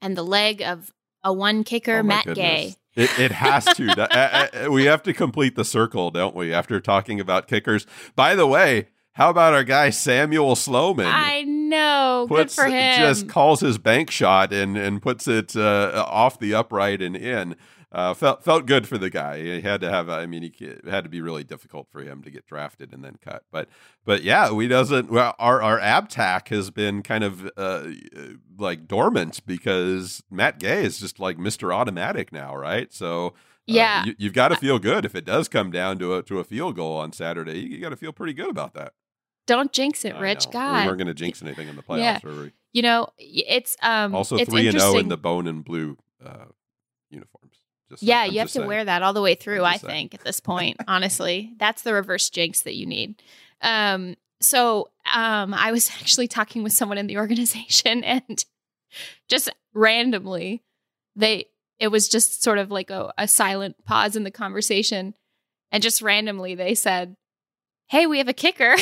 [0.04, 0.92] and the leg of
[1.24, 2.36] a one kicker, Oh, Matt goodness.
[2.38, 2.76] Gay.
[2.96, 4.68] It, it has to.
[4.70, 6.54] We have to complete the circle, don't we?
[6.54, 7.88] After talking about kickers.
[8.16, 11.08] By the way, how about our guy Samuel Sloman?
[11.08, 12.26] I know.
[12.28, 13.00] puts Good for him.
[13.00, 17.56] just calls his bank shot and and puts it uh, off the upright and in.
[17.94, 19.40] Uh, felt felt good for the guy.
[19.40, 20.10] He had to have.
[20.10, 23.04] I mean, he it had to be really difficult for him to get drafted and
[23.04, 23.44] then cut.
[23.52, 23.70] But
[24.04, 25.12] but yeah, we doesn't.
[25.12, 27.90] Well, our our abtac has been kind of uh,
[28.58, 32.92] like dormant because Matt Gay is just like Mister Automatic now, right?
[32.92, 33.28] So.
[33.28, 33.32] uh,
[33.68, 34.06] Yeah.
[34.06, 36.44] you, you've got to feel good if it does come down to a to a
[36.44, 37.60] field goal on Saturday.
[37.60, 38.94] You, got to feel pretty good about that.
[39.46, 40.48] Don't jinx it, I Rich.
[40.48, 40.52] know.
[40.54, 40.82] God.
[40.82, 42.20] we weren't going to jinx anything in the playoffs, Yeah.
[42.24, 42.52] were we?
[42.72, 45.96] you know, it's um Also, it's three and zero in the bone and blue
[46.26, 46.46] uh,
[47.12, 47.43] uniforms.
[47.94, 48.68] Just, yeah, I'm you have to saying.
[48.68, 49.80] wear that all the way through, saying.
[49.80, 51.54] think, at this point, honestly.
[51.58, 53.22] That's the reverse jinx that you need.
[53.62, 58.46] Um, so um, I was actually talking with someone in the organization and
[59.28, 60.62] just randomly
[61.16, 61.46] they
[61.80, 65.14] it was just sort of like a, a silent pause in the conversation.
[65.72, 67.16] And just randomly they said,
[67.88, 68.76] Hey, we have a kicker.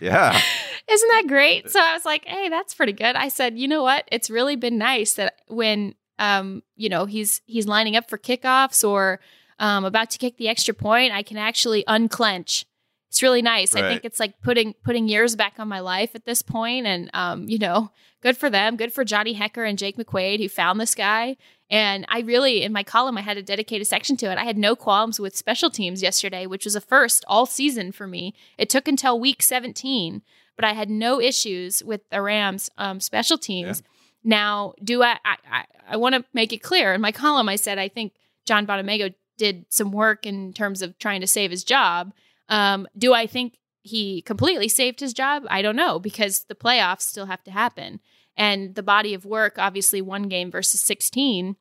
[0.00, 0.40] Yeah,
[0.88, 1.70] Isn't that great?
[1.70, 3.14] So I was like, hey, that's pretty good.
[3.14, 4.08] I said, you know what?
[4.10, 8.88] It's really been nice that when um, you know, he's he's lining up for kickoffs
[8.88, 9.20] or
[9.58, 12.64] um about to kick the extra point, I can actually unclench
[13.12, 13.76] it's really nice.
[13.76, 17.10] I think it's like putting putting years back on my life at this point, and
[17.12, 17.90] um, you know,
[18.22, 18.74] good for them.
[18.78, 21.36] Good for Johnny Hekker and Jake McQuaide who found this guy.
[21.68, 24.38] And I really, in my column, I had to dedicate a section to it.
[24.38, 28.06] I had no qualms with special teams yesterday, which was a first all season for
[28.06, 28.34] me.
[28.56, 30.22] It took until week 17,
[30.56, 33.82] but I had no issues with the Rams um, special teams.
[34.24, 35.18] Now, do I?
[35.22, 36.94] I, I, I want to make it clear.
[36.94, 38.14] In my column, I said I think
[38.46, 42.14] John Bonamego did some work in terms of trying to save his job.
[42.48, 45.44] Um, do I think he completely saved his job?
[45.48, 48.00] I don't know because the playoffs still have to happen.
[48.36, 51.56] And the body of work, obviously, one game versus 16,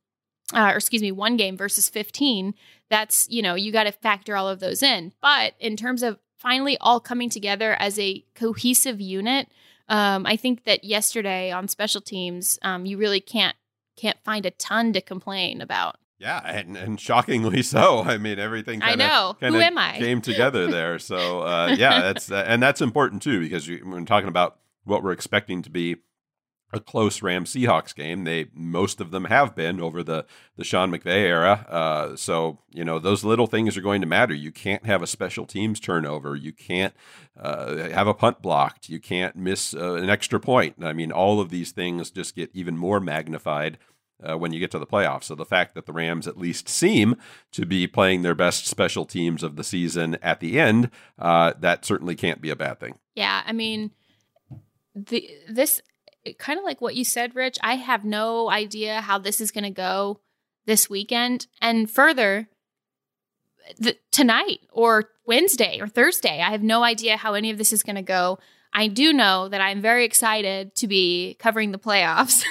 [0.53, 2.53] uh, or excuse me, one game versus 15,
[2.89, 5.13] that's, you know, you got to factor all of those in.
[5.21, 9.49] But in terms of finally all coming together as a cohesive unit,
[9.89, 13.55] um, I think that yesterday on special teams, um, you really can't
[13.97, 15.97] can't find a ton to complain about.
[16.21, 18.03] Yeah, and, and shockingly so.
[18.03, 18.83] I mean, everything.
[18.83, 19.35] I Kinda, know.
[19.39, 19.97] Who am I?
[19.97, 20.99] Came together there.
[20.99, 25.03] So uh, yeah, that's uh, and that's important too because you, when talking about what
[25.03, 25.97] we're expecting to be
[26.73, 30.27] a close Rams Seahawks game, they most of them have been over the
[30.57, 31.65] the Sean McVay era.
[31.67, 34.35] Uh, so you know those little things are going to matter.
[34.35, 36.35] You can't have a special teams turnover.
[36.35, 36.93] You can't
[37.35, 38.89] uh, have a punt blocked.
[38.89, 40.75] You can't miss uh, an extra point.
[40.83, 43.79] I mean, all of these things just get even more magnified
[44.27, 45.25] uh, when you get to the playoffs.
[45.25, 47.15] So the fact that the Rams at least seem
[47.51, 50.89] to be playing their best special teams of the season at the end,
[51.19, 52.97] uh, that certainly can't be a bad thing.
[53.15, 53.91] Yeah, I mean,
[54.95, 55.81] the this
[56.37, 57.57] kind of like what you said, Rich.
[57.61, 60.19] I have no idea how this is going to go
[60.65, 62.47] this weekend, and further,
[63.79, 66.41] the, tonight or Wednesday or Thursday.
[66.41, 68.39] I have no idea how any of this is going to go.
[68.73, 72.45] I do know that I'm very excited to be covering the playoffs.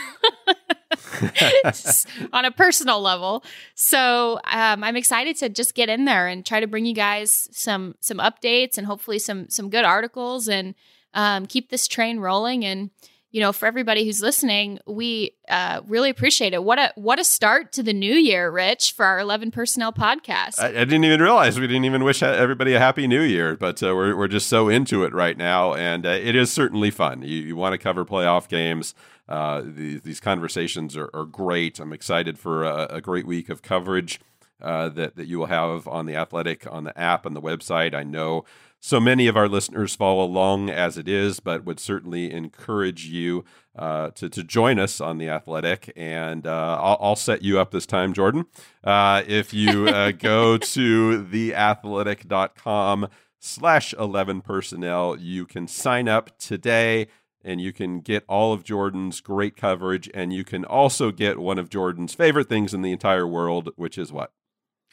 [2.33, 3.45] on a personal level.
[3.75, 7.49] So um, I'm excited to just get in there and try to bring you guys
[7.53, 10.75] some some updates and hopefully some some good articles and
[11.15, 12.65] um, keep this train rolling.
[12.65, 12.91] And
[13.33, 16.65] you know, for everybody who's listening, we uh, really appreciate it.
[16.65, 20.59] What a what a start to the new year, Rich, for our 11 Personnel podcast.
[20.59, 23.83] I, I didn't even realize we didn't even wish everybody a happy new year, but
[23.83, 25.75] uh, we're, we're just so into it right now.
[25.75, 27.23] And uh, it is certainly fun.
[27.23, 28.95] You, you want to cover playoff games.
[29.31, 31.79] Uh, these, these conversations are, are great.
[31.79, 34.21] I'm excited for a, a great week of coverage
[34.61, 37.95] uh, that, that you will have on the Athletic, on the app, and the website.
[37.95, 38.45] I know
[38.81, 43.45] so many of our listeners follow along as it is, but would certainly encourage you
[43.77, 45.93] uh, to, to join us on the Athletic.
[45.97, 48.47] And uh, I'll, I'll set you up this time, Jordan.
[48.83, 53.09] Uh, if you uh, go to theathletic.com
[53.39, 57.09] slash 11 personnel, you can sign up today
[57.45, 60.11] and you can get all of Jordan's great coverage.
[60.13, 63.99] And you can also get one of Jordan's favorite things in the entire world, which
[63.99, 64.33] is what?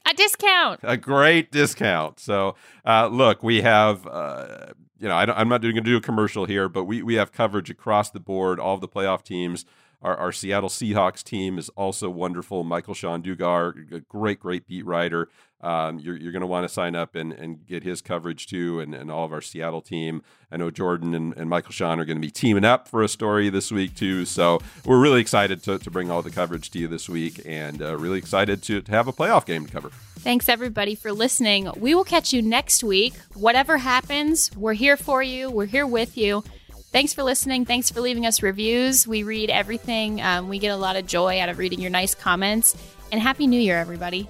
[0.10, 0.80] a discount.
[0.84, 2.20] a great discount.
[2.20, 2.56] So,
[2.86, 4.68] uh, look, we have, uh,
[5.00, 7.32] you know, I am not going to do a commercial here, but we, we have
[7.32, 9.66] coverage across the board, all of the playoff teams.
[10.02, 12.64] Our, our Seattle Seahawks team is also wonderful.
[12.64, 15.30] Michael-Shawn Dugar, a great, great beat writer.
[15.60, 18.80] Um, you're you're going to want to sign up and, and get his coverage too,
[18.80, 20.22] and, and all of our Seattle team.
[20.52, 23.50] I know Jordan and, and Michael-Shawn are going to be teaming up for a story
[23.50, 24.26] this week too.
[24.26, 27.82] So we're really excited to, to bring all the coverage to you this week, and
[27.82, 29.90] uh, really excited to, to have a playoff game to cover.
[30.20, 31.72] Thanks everybody for listening.
[31.76, 33.16] We will catch you next week.
[33.34, 35.50] Whatever happens, we're here for you.
[35.50, 36.44] We're here with you.
[36.92, 37.66] Thanks for listening.
[37.66, 39.08] Thanks for leaving us reviews.
[39.08, 40.22] We read everything.
[40.22, 42.76] Um, we get a lot of joy out of reading your nice comments.
[43.12, 44.28] And Happy New Year, everybody.